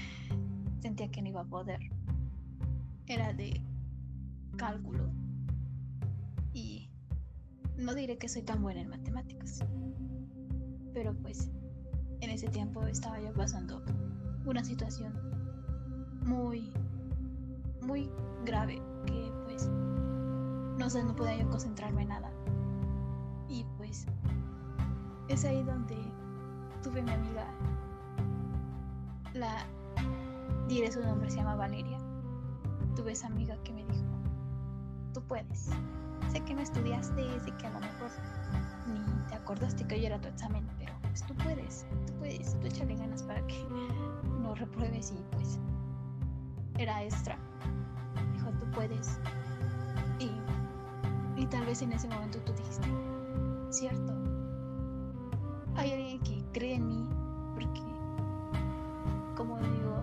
sentía 0.82 1.10
que 1.10 1.22
no 1.22 1.28
iba 1.28 1.40
a 1.40 1.46
poder. 1.46 1.80
Era 3.06 3.32
de 3.32 3.58
cálculo 4.58 5.10
y 6.52 6.90
no 7.78 7.94
diré 7.94 8.18
que 8.18 8.28
soy 8.28 8.42
tan 8.42 8.60
buena 8.60 8.82
en 8.82 8.90
matemáticas, 8.90 9.64
pero 10.92 11.14
pues 11.22 11.50
en 12.20 12.28
ese 12.28 12.48
tiempo 12.48 12.84
estaba 12.86 13.18
yo 13.18 13.32
pasando 13.32 13.82
una 14.44 14.62
situación 14.62 15.14
muy, 16.26 16.70
muy 17.84 18.10
grave 18.44 18.82
que 19.06 19.32
pues 19.44 19.68
no 20.78 20.90
sé, 20.90 21.02
no 21.04 21.14
podía 21.14 21.36
yo 21.36 21.48
concentrarme 21.48 22.02
en 22.02 22.08
nada. 22.08 22.30
Y 23.48 23.64
pues 23.76 24.06
es 25.28 25.44
ahí 25.44 25.62
donde 25.62 25.96
tuve 26.82 27.02
mi 27.02 27.10
amiga, 27.10 27.46
la 29.32 29.66
diré 30.68 30.90
su 30.90 31.00
nombre, 31.00 31.30
se 31.30 31.38
llama 31.38 31.56
Valeria. 31.56 31.98
Tuve 32.96 33.12
esa 33.12 33.26
amiga 33.26 33.56
que 33.64 33.72
me 33.72 33.84
dijo, 33.84 34.04
tú 35.12 35.22
puedes. 35.22 35.70
Sé 36.30 36.40
que 36.40 36.54
no 36.54 36.60
estudiaste, 36.62 37.40
sé 37.40 37.50
que 37.52 37.66
a 37.66 37.70
lo 37.70 37.80
mejor 37.80 38.10
ni 38.86 39.26
te 39.28 39.34
acordaste 39.34 39.86
que 39.86 39.94
hoy 39.96 40.06
era 40.06 40.20
tu 40.20 40.28
examen, 40.28 40.66
pero 40.78 40.92
pues 41.02 41.24
tú 41.26 41.34
puedes, 41.34 41.86
tú 42.06 42.12
puedes, 42.14 42.58
tú 42.60 42.66
échale 42.66 42.96
ganas 42.96 43.22
para 43.22 43.46
que 43.46 43.64
no 44.42 44.54
repruebes 44.54 45.12
y 45.12 45.24
pues 45.32 45.58
era 46.78 47.02
extra. 47.04 47.38
Puedes. 48.74 49.18
Y, 50.18 50.30
y 51.40 51.46
tal 51.46 51.64
vez 51.66 51.82
en 51.82 51.92
ese 51.92 52.08
momento 52.08 52.38
tú 52.40 52.52
dijiste, 52.54 52.88
cierto, 53.70 54.12
hay 55.76 55.92
alguien 55.92 56.20
que 56.22 56.44
cree 56.52 56.74
en 56.74 56.88
mí, 56.88 57.08
porque 57.54 57.80
como 59.36 59.58
digo, 59.58 60.02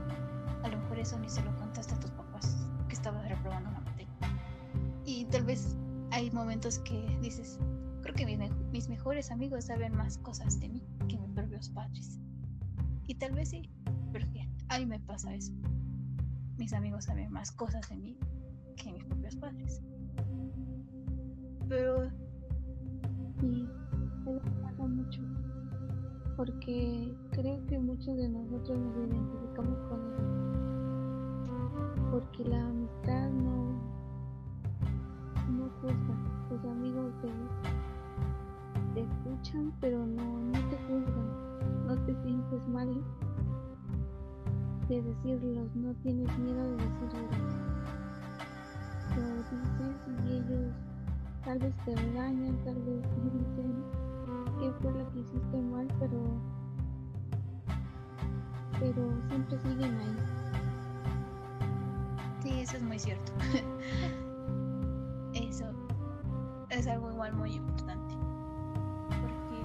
a 0.64 0.68
lo 0.68 0.78
mejor 0.78 1.00
eso 1.00 1.18
ni 1.20 1.30
se 1.30 1.42
lo 1.44 1.56
contaste 1.58 1.96
a 1.96 2.00
tus 2.00 2.12
papás, 2.12 2.68
que 2.88 2.94
estabas 2.96 3.28
reprobando 3.28 3.70
una 3.70 3.82
materia. 3.82 4.14
Y 5.06 5.26
tal 5.26 5.44
vez 5.44 5.76
hay 6.12 6.30
momentos 6.32 6.80
que 6.80 7.18
dices, 7.22 7.60
creo 8.02 8.16
que 8.16 8.26
mis, 8.26 8.38
me- 8.38 8.50
mis 8.72 8.90
mejores 8.90 9.32
amigos 9.32 9.66
saben 9.66 9.96
más 9.96 10.18
cosas 10.18 10.60
de 10.60 10.70
mí 10.70 10.84
que 11.08 11.18
mis 11.18 11.30
propios 11.32 11.70
padres. 11.70 12.20
Y 13.08 13.16
tal 13.16 13.34
vez 13.34 13.50
sí, 13.50 13.70
porque 14.12 14.48
a 14.70 14.80
mí 14.80 14.86
me 14.86 15.00
pasa 15.00 15.34
eso. 15.34 15.52
Mis 16.58 16.74
amigos 16.74 17.06
saben 17.06 17.32
más 17.32 17.52
cosas 17.52 17.90
de 17.90 17.96
mí 17.98 18.18
que 18.84 18.94
mis 18.94 19.04
propios 19.06 19.36
padres. 19.36 19.82
Pero 21.70 22.12
Y 23.42 23.68
eso 24.28 24.40
pasa 24.62 24.88
mucho, 24.88 25.22
porque 26.38 27.12
creo 27.32 27.66
que 27.66 27.80
muchos 27.80 28.16
de 28.16 28.30
nosotros 28.30 28.78
nos 28.78 28.96
identificamos 28.98 29.80
con 29.90 30.00
eso, 30.14 30.24
porque 32.12 32.44
la 32.46 32.68
amistad 32.68 33.30
no, 33.32 33.82
no 35.50 35.70
juzga, 35.82 36.16
tus 36.50 36.64
amigos 36.70 37.12
te, 37.22 37.30
te 38.94 39.02
escuchan, 39.02 39.74
pero 39.82 40.06
no, 40.06 40.38
no 40.38 40.60
te 40.70 40.78
juzgan, 40.88 41.88
no 41.88 41.96
te 42.06 42.14
sientes 42.22 42.68
mal 42.68 43.04
de 44.88 45.02
decirlos, 45.02 45.76
no 45.76 45.96
tienes 46.04 46.38
miedo 46.38 46.64
de 46.64 46.76
decirlos, 46.76 47.71
y 49.56 50.34
ellos 50.34 50.74
tal 51.44 51.60
vez 51.60 51.76
te 51.86 51.96
regañan, 51.96 52.58
tal 52.64 52.76
vez 52.76 53.02
te 53.02 53.22
dicen 53.24 53.84
que 54.60 54.72
fue 54.82 54.92
lo 54.92 55.12
que 55.12 55.20
hiciste 55.20 55.62
mal, 55.62 55.88
pero 56.00 56.20
pero 58.80 59.12
siempre 59.28 59.60
siguen 59.60 59.96
ahí. 59.96 60.18
sí, 62.42 62.62
eso 62.62 62.78
es 62.78 62.84
muy 62.84 62.98
cierto. 62.98 63.32
eso 65.34 65.66
es 66.70 66.88
algo 66.88 67.12
igual 67.12 67.34
muy 67.34 67.54
importante. 67.54 68.16
Porque, 69.10 69.62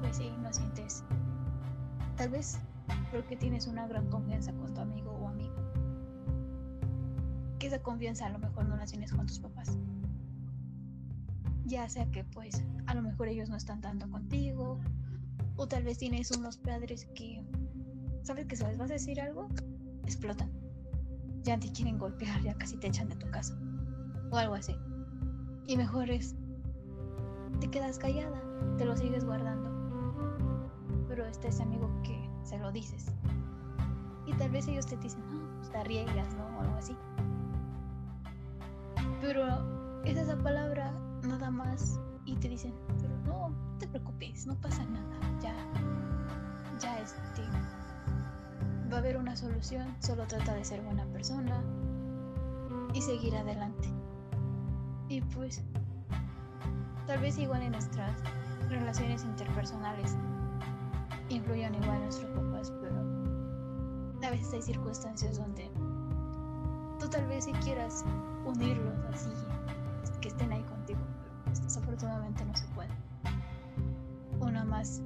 pues 0.00 0.16
sí, 0.16 0.32
no 0.42 0.50
sientes. 0.52 1.04
Tal 2.16 2.30
vez 2.30 2.58
porque 3.12 3.36
tienes 3.36 3.66
una 3.66 3.86
gran 3.86 4.06
confianza 4.08 4.52
con 4.54 4.72
tu 4.72 4.80
amigo 4.80 5.10
o 5.12 5.28
amiga. 5.28 5.67
Que 7.58 7.66
esa 7.66 7.82
confianza 7.82 8.26
a 8.26 8.30
lo 8.30 8.38
mejor 8.38 8.66
no 8.68 8.76
la 8.76 8.86
tienes 8.86 9.12
con 9.12 9.26
tus 9.26 9.40
papás. 9.40 9.76
Ya 11.64 11.88
sea 11.88 12.10
que 12.10 12.24
pues 12.24 12.64
a 12.86 12.94
lo 12.94 13.02
mejor 13.02 13.28
ellos 13.28 13.48
no 13.48 13.56
están 13.56 13.80
tanto 13.80 14.08
contigo. 14.10 14.78
O 15.56 15.66
tal 15.66 15.82
vez 15.82 15.98
tienes 15.98 16.30
unos 16.30 16.56
padres 16.56 17.06
que, 17.14 17.44
¿sabes 18.22 18.46
que 18.46 18.56
si 18.56 18.64
les 18.64 18.78
vas 18.78 18.90
a 18.90 18.94
decir 18.94 19.20
algo? 19.20 19.48
Explotan. 20.04 20.50
Ya 21.42 21.58
te 21.58 21.70
quieren 21.72 21.98
golpear, 21.98 22.40
ya 22.42 22.54
casi 22.54 22.76
te 22.76 22.86
echan 22.86 23.08
de 23.08 23.16
tu 23.16 23.28
casa. 23.30 23.58
O 24.30 24.36
algo 24.36 24.54
así. 24.54 24.76
Y 25.66 25.76
mejor 25.76 26.10
es, 26.10 26.36
te 27.60 27.68
quedas 27.68 27.98
callada, 27.98 28.40
te 28.78 28.84
lo 28.84 28.96
sigues 28.96 29.24
guardando. 29.24 29.68
Pero 31.08 31.26
está 31.26 31.48
ese 31.48 31.62
amigo 31.62 31.90
que 32.02 32.30
se 32.44 32.56
lo 32.58 32.70
dices. 32.70 33.06
Y 34.26 34.32
tal 34.34 34.50
vez 34.50 34.68
ellos 34.68 34.86
te 34.86 34.96
dicen, 34.96 35.22
no, 35.28 35.56
pues 35.56 35.70
te 35.70 35.78
arriesgas, 35.78 36.34
¿no? 36.36 36.46
O 36.56 36.60
algo 36.60 36.76
así. 36.76 36.96
Pero 39.28 39.46
es 40.06 40.16
esa 40.16 40.38
palabra 40.38 40.90
nada 41.22 41.50
más 41.50 42.00
y 42.24 42.34
te 42.36 42.48
dicen, 42.48 42.72
pero 42.98 43.14
no, 43.26 43.50
no 43.50 43.78
te 43.78 43.86
preocupes, 43.86 44.46
no 44.46 44.54
pasa 44.54 44.82
nada, 44.86 45.18
ya, 45.42 45.54
ya 46.80 46.98
este, 46.98 47.42
va 48.90 48.96
a 48.96 48.98
haber 49.00 49.18
una 49.18 49.36
solución, 49.36 49.86
solo 49.98 50.26
trata 50.26 50.54
de 50.54 50.64
ser 50.64 50.80
buena 50.80 51.04
persona 51.12 51.62
y 52.94 53.02
seguir 53.02 53.36
adelante. 53.36 53.90
Y 55.10 55.20
pues, 55.20 55.62
tal 57.06 57.20
vez 57.20 57.36
igual 57.36 57.64
en 57.64 57.72
nuestras 57.72 58.22
relaciones 58.70 59.24
interpersonales 59.24 60.16
influyan 61.28 61.74
igual 61.74 62.00
nuestros 62.00 62.30
papás, 62.30 62.72
pero 62.80 62.96
a 64.26 64.30
veces 64.30 64.54
hay 64.54 64.62
circunstancias 64.62 65.36
donde 65.36 65.70
tal 67.10 67.26
vez 67.26 67.44
si 67.44 67.52
quieras 67.52 68.04
unirlos 68.44 68.94
así, 69.12 69.30
que 70.20 70.28
estén 70.28 70.52
ahí 70.52 70.62
contigo, 70.62 71.00
pero 71.22 71.44
pues, 71.44 71.62
desafortunadamente 71.62 72.44
no 72.44 72.54
se 72.54 72.66
puede. 72.68 72.90
Una 74.40 74.64
más, 74.64 75.02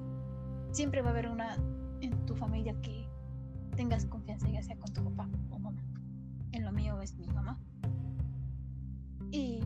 siempre 0.73 1.03
va 1.03 1.09
a 1.09 1.13
haber 1.13 1.29
una 1.29 1.57
en 2.01 2.27
tu 2.27 2.35
familia 2.35 2.75
que 2.83 3.09
tengas 3.77 4.07
confianza, 4.07 4.49
ya 4.49 4.63
sea 4.63 4.77
con 4.77 4.93
tu 4.93 5.05
papá 5.05 5.29
o 5.51 5.59
mamá. 5.59 5.83
En 6.53 6.65
lo 6.65 6.73
mío 6.73 7.01
es 7.01 7.15
mi 7.15 7.27
mamá. 7.29 7.59
Y 9.31 9.61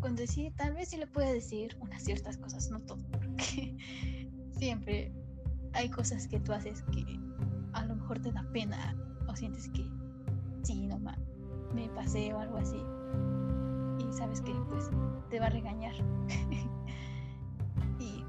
cuando 0.00 0.26
sí, 0.26 0.52
tal 0.56 0.74
vez 0.74 0.88
sí 0.90 0.96
le 0.96 1.06
puede 1.06 1.32
decir 1.32 1.76
unas 1.80 2.02
ciertas 2.02 2.36
cosas, 2.36 2.70
no 2.70 2.80
todo, 2.80 3.04
porque 3.10 3.76
siempre 4.52 5.12
hay 5.72 5.90
cosas 5.90 6.26
que 6.28 6.40
tú 6.40 6.52
haces 6.52 6.82
que 6.92 7.04
a 7.72 7.84
lo 7.84 7.96
mejor 7.96 8.20
te 8.20 8.32
da 8.32 8.42
pena 8.52 8.96
o 9.28 9.36
sientes 9.36 9.68
que 9.68 9.86
sí, 10.66 10.86
no 10.86 10.98
me 11.72 11.88
pasé 11.90 12.34
o 12.34 12.40
algo 12.40 12.58
así. 12.58 12.82
Y 13.98 14.12
sabes 14.12 14.40
que 14.40 14.52
pues 14.68 14.90
te 15.30 15.38
va 15.38 15.46
a 15.46 15.50
regañar 15.50 15.94
y 18.00 18.24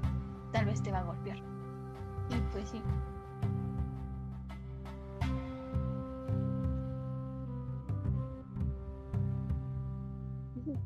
tal 0.52 0.66
vez 0.66 0.80
te 0.82 0.92
va 0.92 1.00
a 1.00 1.04
golpear. 1.04 1.38
Y 2.30 2.36
pues 2.52 2.68
sí, 2.68 2.80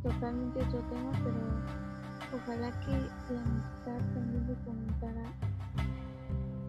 totalmente 0.02 0.60
otro 0.60 0.80
tema, 0.88 1.12
pero 1.22 1.36
ojalá 2.42 2.70
que 2.80 2.92
la 3.32 3.42
amistad 3.42 3.98
también 4.14 4.46
se 4.46 4.54
comentara 4.64 5.24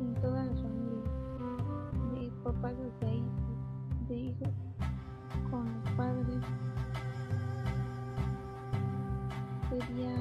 en 0.02 0.14
todas 0.16 0.48
las 0.48 0.62
familias, 0.62 1.10
de 2.14 2.30
papás 2.44 2.74
hacia 2.74 3.14
hijos, 3.14 3.30
de 4.08 4.16
hijos 4.16 4.73
con 5.50 5.66
los 5.66 5.92
padres. 5.96 6.44
Sería 9.70 10.16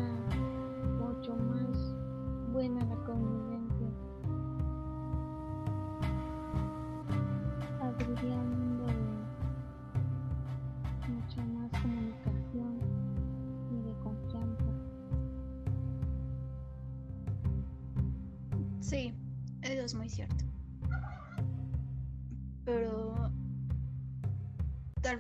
mucho 0.98 1.36
más 1.36 1.94
buena 2.52 2.84
la 2.84 2.96
convivencia. 3.04 3.61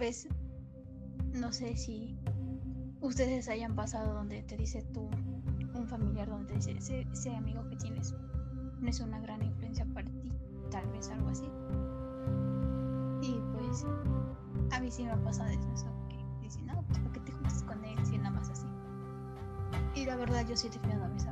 Vez, 0.02 0.26
no 1.32 1.52
sé 1.52 1.76
si 1.76 2.18
ustedes 3.00 3.48
hayan 3.48 3.76
pasado 3.76 4.14
donde 4.14 4.42
te 4.42 4.56
dice 4.56 4.82
tú, 4.92 5.08
un 5.74 5.86
familiar 5.86 6.28
donde 6.28 6.58
te 6.58 6.74
dice, 6.74 7.06
ese, 7.12 7.36
amigo 7.36 7.64
que 7.68 7.76
tienes 7.76 8.12
no 8.80 8.88
es 8.88 8.98
una 8.98 9.20
gran 9.20 9.40
influencia 9.44 9.86
para 9.94 10.10
ti, 10.10 10.32
tal 10.72 10.90
vez 10.90 11.08
algo 11.08 11.28
así. 11.28 11.48
Y 13.22 13.40
pues 13.52 13.86
a 14.72 14.80
mí 14.80 14.90
sí 14.90 15.04
me 15.04 15.12
ha 15.12 15.22
pasado 15.22 15.50
eso, 15.50 15.86
que 16.08 16.16
dicen, 16.40 16.66
no, 16.66 16.82
¿para 16.88 17.12
qué 17.12 17.20
te 17.20 17.30
juntas 17.30 17.62
con 17.62 17.84
él 17.84 18.04
si 18.04 18.18
nada 18.18 18.30
más 18.30 18.50
así? 18.50 18.66
Y 19.94 20.04
la 20.04 20.16
verdad 20.16 20.44
yo 20.48 20.56
sí 20.56 20.68
defiendo 20.68 21.04
a 21.04 21.08
mis 21.10 21.24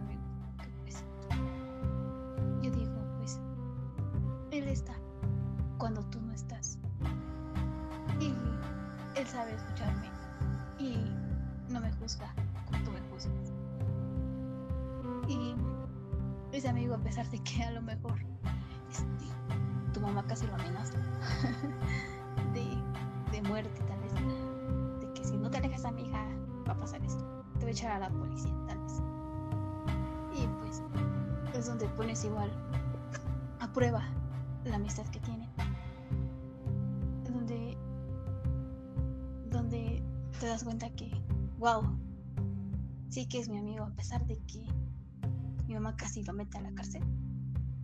la 28.01 28.11
policía, 28.11 28.55
tal 28.67 28.79
vez. 28.79 29.03
Y 30.37 30.47
pues 30.61 30.83
es 31.55 31.67
donde 31.67 31.87
pones 31.91 32.25
igual 32.25 32.51
a 33.61 33.73
prueba 33.73 34.03
la 34.65 34.77
amistad 34.77 35.07
que 35.09 35.21
tienen. 35.21 35.49
Donde, 37.25 37.77
donde 39.51 40.03
te 40.41 40.47
das 40.47 40.65
cuenta 40.65 40.91
que, 40.91 41.11
wow, 41.59 41.83
sí 43.11 43.27
que 43.27 43.39
es 43.39 43.49
mi 43.49 43.59
amigo, 43.59 43.85
a 43.85 43.91
pesar 43.91 44.27
de 44.27 44.39
que 44.47 44.67
mi 45.67 45.75
mamá 45.75 45.95
casi 45.97 46.25
lo 46.25 46.33
mete 46.33 46.59
a 46.59 46.63
la 46.63 46.73
cárcel, 46.73 47.03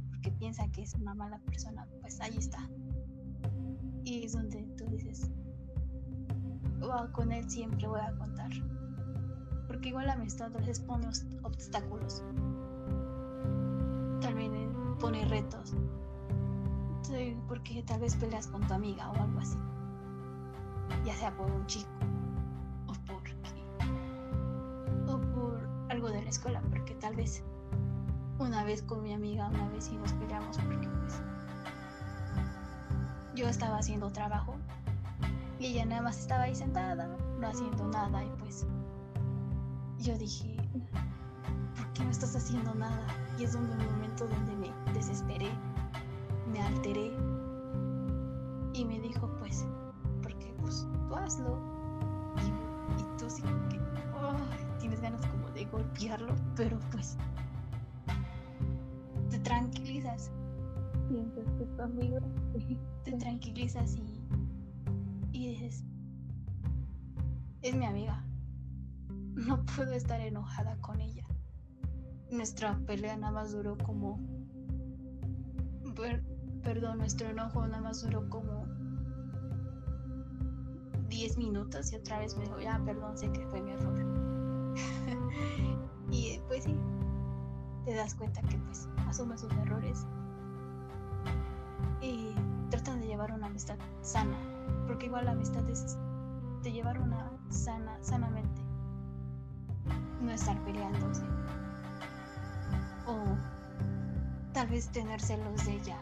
porque 0.08 0.30
piensa 0.32 0.66
que 0.68 0.82
es 0.82 0.94
una 0.94 1.14
mala 1.14 1.38
persona, 1.40 1.86
pues 2.00 2.20
ahí 2.20 2.36
está. 2.38 2.68
Y 4.04 4.24
es 4.24 4.32
donde 4.32 4.62
tú 4.78 4.86
dices, 4.86 5.30
wow, 6.80 7.10
con 7.12 7.32
él 7.32 7.48
siempre 7.50 7.86
voy 7.86 8.00
a 8.00 8.16
contar. 8.16 8.50
Porque 9.66 9.88
igual 9.88 10.06
la 10.06 10.12
amistad 10.14 10.54
a 10.54 10.58
veces 10.58 10.80
pone 10.80 11.06
obst- 11.06 11.40
obstáculos. 11.42 12.22
También 14.20 14.54
eh, 14.54 14.68
pone 15.00 15.24
retos. 15.26 15.74
Porque 17.48 17.82
tal 17.84 18.00
vez 18.00 18.16
peleas 18.16 18.48
con 18.48 18.66
tu 18.66 18.74
amiga 18.74 19.10
o 19.10 19.14
algo 19.14 19.38
así. 19.38 19.56
Ya 21.04 21.14
sea 21.14 21.36
por 21.36 21.50
un 21.50 21.64
chico 21.66 21.88
o 22.88 22.92
porque 23.06 23.32
o 25.08 25.18
por 25.34 25.68
algo 25.88 26.08
de 26.10 26.22
la 26.22 26.30
escuela, 26.30 26.60
porque 26.68 26.94
tal 26.96 27.14
vez 27.14 27.44
una 28.38 28.64
vez 28.64 28.82
con 28.82 29.02
mi 29.02 29.14
amiga, 29.14 29.48
una 29.48 29.68
vez 29.68 29.84
sí 29.84 29.96
nos 29.96 30.12
peleamos 30.14 30.58
porque 30.58 30.88
pues 30.88 31.22
yo 33.34 33.48
estaba 33.48 33.78
haciendo 33.78 34.10
trabajo 34.10 34.56
y 35.60 35.66
ella 35.66 35.86
nada 35.86 36.02
más 36.02 36.18
estaba 36.18 36.44
ahí 36.44 36.54
sentada, 36.54 37.08
no 37.38 37.46
haciendo 37.48 37.86
nada 37.88 38.24
y 38.24 38.28
pues 38.38 38.66
yo 40.06 40.16
dije, 40.18 40.54
¿por 41.76 41.92
qué 41.92 42.04
no 42.04 42.10
estás 42.10 42.36
haciendo 42.36 42.72
nada? 42.76 43.04
Y 43.40 43.42
es 43.42 43.54
donde 43.54 43.72
un 43.72 43.84
momento 43.86 44.28
donde 44.28 44.54
me 44.54 44.92
desesperé, 44.92 45.50
me 46.52 46.62
alteré 46.62 47.12
y 48.72 48.84
me 48.84 49.00
dijo 49.00 49.28
pues, 49.40 49.66
porque 50.22 50.54
pues 50.60 50.86
tú 51.08 51.16
hazlo 51.16 51.58
y, 52.36 53.00
y 53.00 53.18
tú 53.18 53.28
sí 53.28 53.42
que 53.68 53.80
tienes 54.78 55.00
ganas 55.00 55.26
como 55.26 55.50
de 55.50 55.64
golpearlo, 55.64 56.36
pero 56.54 56.78
pues 56.92 57.16
te 59.28 59.40
tranquilizas, 59.40 60.30
Piensas 61.08 61.44
que 61.56 61.64
es 61.64 61.76
tu 61.76 61.82
amigo. 61.82 62.18
te 63.02 63.12
tranquilizas 63.14 63.96
y 63.96 64.05
puedo 69.76 69.92
estar 69.92 70.20
enojada 70.20 70.76
con 70.80 71.00
ella. 71.00 71.24
Nuestra 72.30 72.78
pelea 72.86 73.16
nada 73.18 73.32
más 73.32 73.52
duró 73.52 73.76
como, 73.76 74.18
per- 75.94 76.24
perdón, 76.62 76.98
nuestro 76.98 77.28
enojo 77.28 77.66
nada 77.66 77.82
más 77.82 78.02
duró 78.02 78.28
como 78.30 78.66
10 81.08 81.36
minutos 81.36 81.92
y 81.92 81.96
otra 81.96 82.18
vez 82.18 82.36
me 82.36 82.44
dijo, 82.44 82.58
ya, 82.58 82.82
perdón, 82.84 83.16
sé 83.18 83.30
que 83.30 83.46
fue 83.46 83.60
mi 83.60 83.72
error. 83.72 84.74
y 86.10 86.40
pues 86.48 86.64
sí, 86.64 86.74
te 87.84 87.94
das 87.94 88.14
cuenta 88.14 88.40
que 88.42 88.56
pues 88.58 88.88
asume 89.06 89.36
sus 89.36 89.52
errores 89.52 90.06
y 92.00 92.30
tratan 92.70 93.00
de 93.00 93.08
llevar 93.08 93.32
una 93.32 93.46
amistad 93.46 93.78
sana, 94.00 94.36
porque 94.86 95.06
igual 95.06 95.26
la 95.26 95.32
amistad 95.32 95.68
es 95.68 95.96
de 96.62 96.72
llevar 96.72 97.00
una 97.00 97.30
sana, 97.50 97.96
sanamente, 98.02 98.65
no 100.20 100.30
estar 100.30 100.58
peleándose 100.64 101.22
o 103.06 103.36
tal 104.52 104.66
vez 104.68 104.88
tener 104.88 105.20
celos 105.20 105.64
de 105.64 105.76
ella 105.76 105.98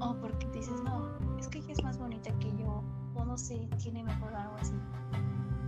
o 0.00 0.14
porque 0.14 0.46
dices 0.50 0.80
no, 0.82 1.08
es 1.38 1.48
que 1.48 1.58
ella 1.58 1.72
es 1.72 1.82
más 1.82 1.98
bonita 1.98 2.30
que 2.38 2.50
yo 2.56 2.82
o 3.14 3.24
no 3.24 3.36
sé, 3.38 3.68
tiene 3.78 4.02
mejor 4.02 4.34
algo 4.34 4.56
así, 4.60 4.74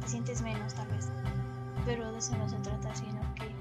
te 0.01 0.09
sientes 0.09 0.43
menos 0.43 0.75
tal 0.75 0.89
vez, 0.89 1.11
pero 1.85 2.11
de 2.13 2.19
eso 2.19 2.37
no 2.37 2.49
se 2.49 2.57
trata, 2.57 2.95
sino 2.95 3.21
que 3.35 3.55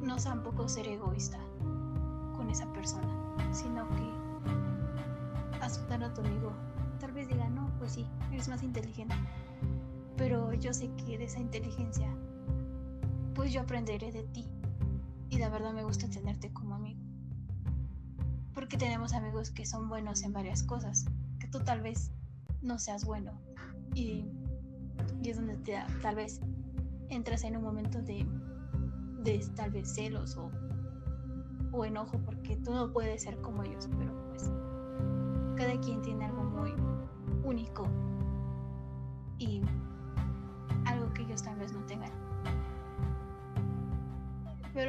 no 0.00 0.16
tampoco 0.16 0.68
ser 0.68 0.86
egoísta 0.88 1.38
con 2.36 2.50
esa 2.50 2.70
persona. 2.72 3.08
sino 3.52 3.88
que 3.90 4.22
aceptar 5.60 6.02
a 6.02 6.12
tu 6.12 6.20
amigo. 6.20 6.52
Tal 6.98 7.12
vez 7.12 7.28
diga, 7.28 7.48
no, 7.48 7.70
pues 7.78 7.92
sí, 7.92 8.06
eres 8.30 8.48
más 8.48 8.62
inteligente. 8.62 9.14
Pero 10.22 10.54
yo 10.54 10.72
sé 10.72 10.88
que 10.94 11.18
de 11.18 11.24
esa 11.24 11.40
inteligencia, 11.40 12.06
pues 13.34 13.52
yo 13.52 13.60
aprenderé 13.60 14.12
de 14.12 14.22
ti. 14.22 14.46
Y 15.30 15.38
la 15.38 15.48
verdad 15.48 15.72
me 15.72 15.82
gusta 15.82 16.08
tenerte 16.08 16.52
como 16.52 16.76
amigo. 16.76 17.00
Porque 18.54 18.76
tenemos 18.76 19.14
amigos 19.14 19.50
que 19.50 19.66
son 19.66 19.88
buenos 19.88 20.22
en 20.22 20.32
varias 20.32 20.62
cosas, 20.62 21.06
que 21.40 21.48
tú 21.48 21.58
tal 21.64 21.80
vez 21.80 22.12
no 22.60 22.78
seas 22.78 23.04
bueno. 23.04 23.32
Y, 23.96 24.24
es 25.24 25.38
donde 25.38 25.56
tal 26.02 26.14
vez 26.14 26.40
entras 27.08 27.42
en 27.42 27.56
un 27.56 27.64
momento 27.64 28.00
de, 28.00 28.24
de 29.24 29.44
tal 29.56 29.72
vez 29.72 29.92
celos 29.92 30.36
o, 30.36 30.52
o 31.72 31.84
enojo 31.84 32.20
porque 32.24 32.54
tú 32.58 32.72
no 32.72 32.92
puedes 32.92 33.24
ser 33.24 33.40
como 33.40 33.64
ellos, 33.64 33.88
pero 33.98 34.28
pues 34.28 34.52
cada 35.56 35.80
quien 35.80 36.00
tiene 36.02 36.26
algo 36.26 36.44
muy 36.44 36.72
único 37.42 37.88
y 39.38 39.62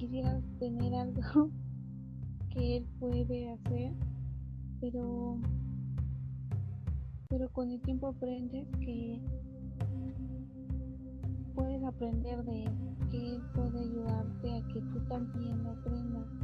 quisieras 0.00 0.42
tener 0.58 0.94
algo 0.94 1.20
que 2.50 2.78
él 2.78 2.86
puede 2.98 3.50
hacer, 3.50 3.92
pero 4.80 5.38
pero 7.28 7.48
con 7.50 7.70
el 7.70 7.80
tiempo 7.82 8.08
aprendes 8.08 8.66
que 8.80 9.20
puedes 11.54 11.84
aprender 11.84 12.42
de 12.44 12.64
él, 12.64 12.72
que 13.10 13.34
él 13.34 13.42
puede 13.54 13.78
ayudarte 13.78 14.52
a 14.52 14.66
que 14.68 14.80
tú 14.80 15.00
también 15.08 15.66
aprendas. 15.66 16.39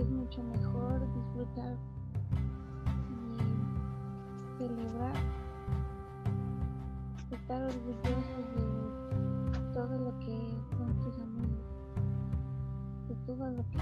Es 0.00 0.08
mucho 0.10 0.42
mejor 0.44 1.00
disfrutar 1.12 1.76
y 3.10 4.58
celebrar 4.58 5.16
estar 7.32 7.62
orgullosos 7.62 8.44
de 8.54 9.58
todo 9.74 9.98
lo 9.98 10.18
que 10.20 10.38
son 10.76 10.94
tus 11.00 11.20
amigos, 11.20 11.66
de 13.08 13.14
todo 13.26 13.50
lo 13.50 13.62
que 13.70 13.78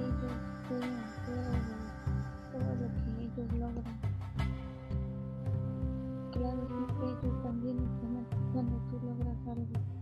ellos 0.00 0.32
hacer, 0.72 1.40
de 1.40 2.50
todo 2.52 2.70
lo 2.74 2.88
que 2.96 3.08
ellos 3.22 3.48
logran. 3.58 4.00
Claro, 6.32 6.66
que 6.98 7.04
ellos 7.06 7.42
también 7.44 7.78
están 7.78 8.16
aquí 8.16 8.38
cuando 8.52 8.76
tú 8.90 8.98
logras 9.06 9.38
algo. 9.46 10.00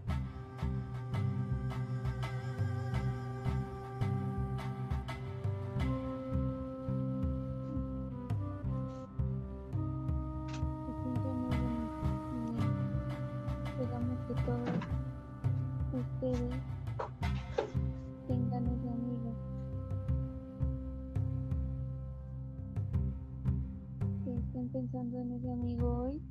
Amigo 25.52 26.02
hoy, 26.02 26.22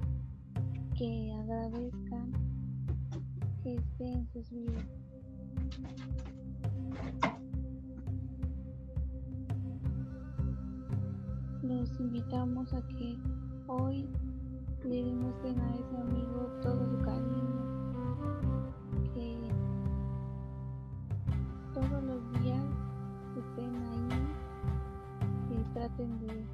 que 0.95 1.33
agradezcan 1.33 2.31
que 3.63 3.75
esté 3.75 4.13
en 4.13 4.27
sus 4.27 4.49
vidas. 4.51 4.85
Los 11.63 11.99
invitamos 11.99 12.73
a 12.73 12.81
que 12.87 13.17
hoy 13.67 14.07
le 14.83 15.03
demuestren 15.03 15.59
a 15.59 15.75
ese 15.75 15.97
amigo 15.97 16.49
todo 16.61 16.89
su 16.89 17.01
cariño, 17.01 18.17
que 19.13 19.49
todos 21.73 22.03
los 22.03 22.41
días 22.41 22.65
estén 23.37 23.75
ahí, 23.75 24.07
que 25.49 25.73
traten 25.73 26.19
de 26.19 26.45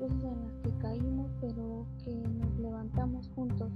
veces 0.00 0.24
en 0.24 0.40
las 0.40 0.56
que 0.62 0.70
caímos, 0.78 1.30
pero 1.40 1.86
que 2.02 2.16
nos 2.16 2.58
levantamos 2.58 3.28
juntos. 3.34 3.70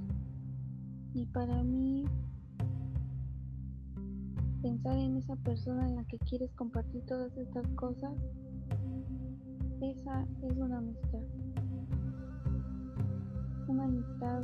Y 1.12 1.26
para 1.26 1.62
mí, 1.62 2.04
pensar 4.62 4.96
en 4.96 5.16
esa 5.16 5.36
persona 5.36 5.86
en 5.86 5.96
la 5.96 6.04
que 6.04 6.18
quieres 6.18 6.50
compartir 6.54 7.04
todas 7.06 7.36
estas 7.36 7.66
cosas, 7.74 8.12
esa 9.80 10.26
es 10.42 10.56
una 10.56 10.78
amistad. 10.78 11.20
Una 13.68 13.84
amistad 13.84 14.42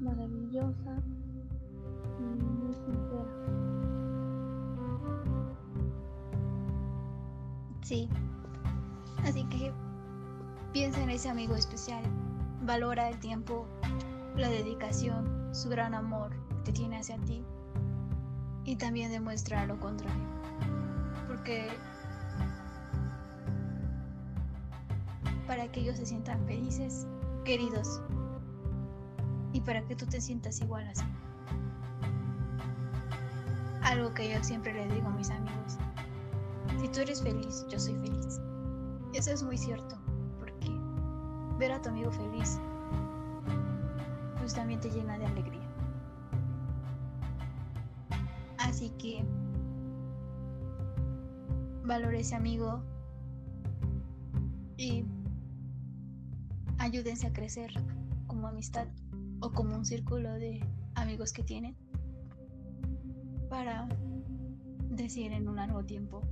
maravillosa 0.00 1.02
y 2.18 2.42
muy 2.42 2.74
sincera. 2.74 3.24
Sí. 7.82 8.08
Así 9.24 9.44
que 9.48 9.72
piensa 10.72 11.02
en 11.02 11.10
ese 11.10 11.28
amigo 11.28 11.54
especial. 11.54 12.02
Valora 12.62 13.08
el 13.08 13.18
tiempo, 13.18 13.66
la 14.36 14.48
dedicación, 14.48 15.48
su 15.52 15.68
gran 15.68 15.94
amor 15.94 16.30
que 16.64 16.72
tiene 16.72 16.98
hacia 16.98 17.18
ti. 17.18 17.44
Y 18.64 18.76
también 18.76 19.10
demuestra 19.10 19.66
lo 19.66 19.78
contrario. 19.80 20.28
Porque 21.26 21.68
para 25.46 25.66
que 25.72 25.80
ellos 25.80 25.96
se 25.96 26.06
sientan 26.06 26.46
felices, 26.46 27.06
queridos. 27.44 28.00
Y 29.52 29.60
para 29.62 29.82
que 29.82 29.96
tú 29.96 30.06
te 30.06 30.20
sientas 30.20 30.60
igual 30.60 30.86
así. 30.86 31.04
Algo 33.82 34.14
que 34.14 34.30
yo 34.32 34.44
siempre 34.44 34.72
le 34.72 34.94
digo 34.94 35.08
a 35.08 35.10
mis 35.10 35.30
amigos. 35.30 35.78
Si 36.80 36.88
tú 36.88 37.00
eres 37.00 37.22
feliz, 37.22 37.66
yo 37.68 37.80
soy 37.80 37.94
feliz. 37.96 38.40
Eso 39.12 39.32
es 39.32 39.42
muy 39.42 39.58
cierto, 39.58 39.98
ver 41.60 41.72
a 41.72 41.82
tu 41.82 41.90
amigo 41.90 42.10
feliz, 42.10 42.58
pues 44.38 44.54
también 44.54 44.80
te 44.80 44.90
llena 44.90 45.18
de 45.18 45.26
alegría. 45.26 45.60
Así 48.56 48.88
que 48.98 49.22
valore 51.84 52.20
ese 52.20 52.34
amigo 52.34 52.82
y 54.78 55.04
ayúdense 56.78 57.26
a 57.26 57.32
crecer 57.34 57.70
como 58.26 58.48
amistad 58.48 58.88
o 59.40 59.52
como 59.52 59.76
un 59.76 59.84
círculo 59.84 60.32
de 60.32 60.66
amigos 60.94 61.30
que 61.34 61.42
tienen 61.42 61.76
para 63.50 63.86
decir 64.88 65.30
en 65.32 65.46
un 65.46 65.56
largo 65.56 65.84
tiempo 65.84 66.22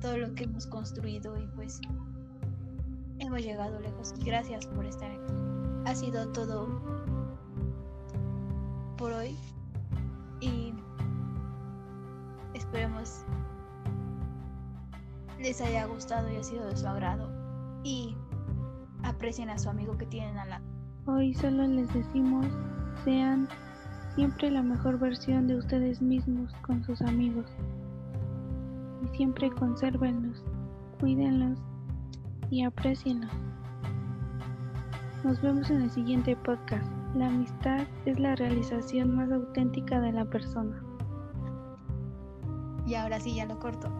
todo 0.00 0.16
lo 0.16 0.34
que 0.34 0.44
hemos 0.44 0.66
construido 0.66 1.38
y 1.38 1.46
pues 1.54 1.80
hemos 3.28 3.42
llegado 3.42 3.78
lejos. 3.80 4.14
Gracias 4.24 4.66
por 4.66 4.86
estar 4.86 5.10
aquí. 5.10 5.32
Ha 5.84 5.94
sido 5.94 6.28
todo 6.32 6.66
por 8.96 9.12
hoy 9.12 9.36
y 10.40 10.72
esperemos 12.54 13.22
les 15.38 15.60
haya 15.60 15.84
gustado 15.86 16.32
y 16.32 16.36
ha 16.36 16.42
sido 16.42 16.66
de 16.66 16.76
su 16.76 16.88
agrado 16.88 17.30
y 17.84 18.16
aprecien 19.02 19.50
a 19.50 19.58
su 19.58 19.68
amigo 19.68 19.96
que 19.98 20.06
tienen 20.06 20.38
al 20.38 20.48
lado. 20.48 20.64
Hoy 21.06 21.34
solo 21.34 21.66
les 21.66 21.92
decimos 21.92 22.46
sean 23.04 23.46
siempre 24.14 24.50
la 24.50 24.62
mejor 24.62 24.98
versión 24.98 25.46
de 25.46 25.56
ustedes 25.56 26.00
mismos 26.00 26.50
con 26.62 26.82
sus 26.82 27.02
amigos 27.02 27.46
y 29.04 29.16
siempre 29.16 29.50
consérvenlos, 29.50 30.42
cuídenlos 30.98 31.58
y 32.50 32.64
aprecienlos. 32.64 33.30
Nos 35.24 35.40
vemos 35.42 35.70
en 35.70 35.82
el 35.82 35.90
siguiente 35.90 36.36
podcast. 36.36 36.86
La 37.14 37.26
amistad 37.26 37.86
es 38.06 38.18
la 38.18 38.36
realización 38.36 39.16
más 39.16 39.30
auténtica 39.30 40.00
de 40.00 40.12
la 40.12 40.24
persona. 40.24 40.82
Y 42.86 42.94
ahora 42.94 43.20
sí 43.20 43.34
ya 43.34 43.44
lo 43.46 43.58
corto. 43.58 43.90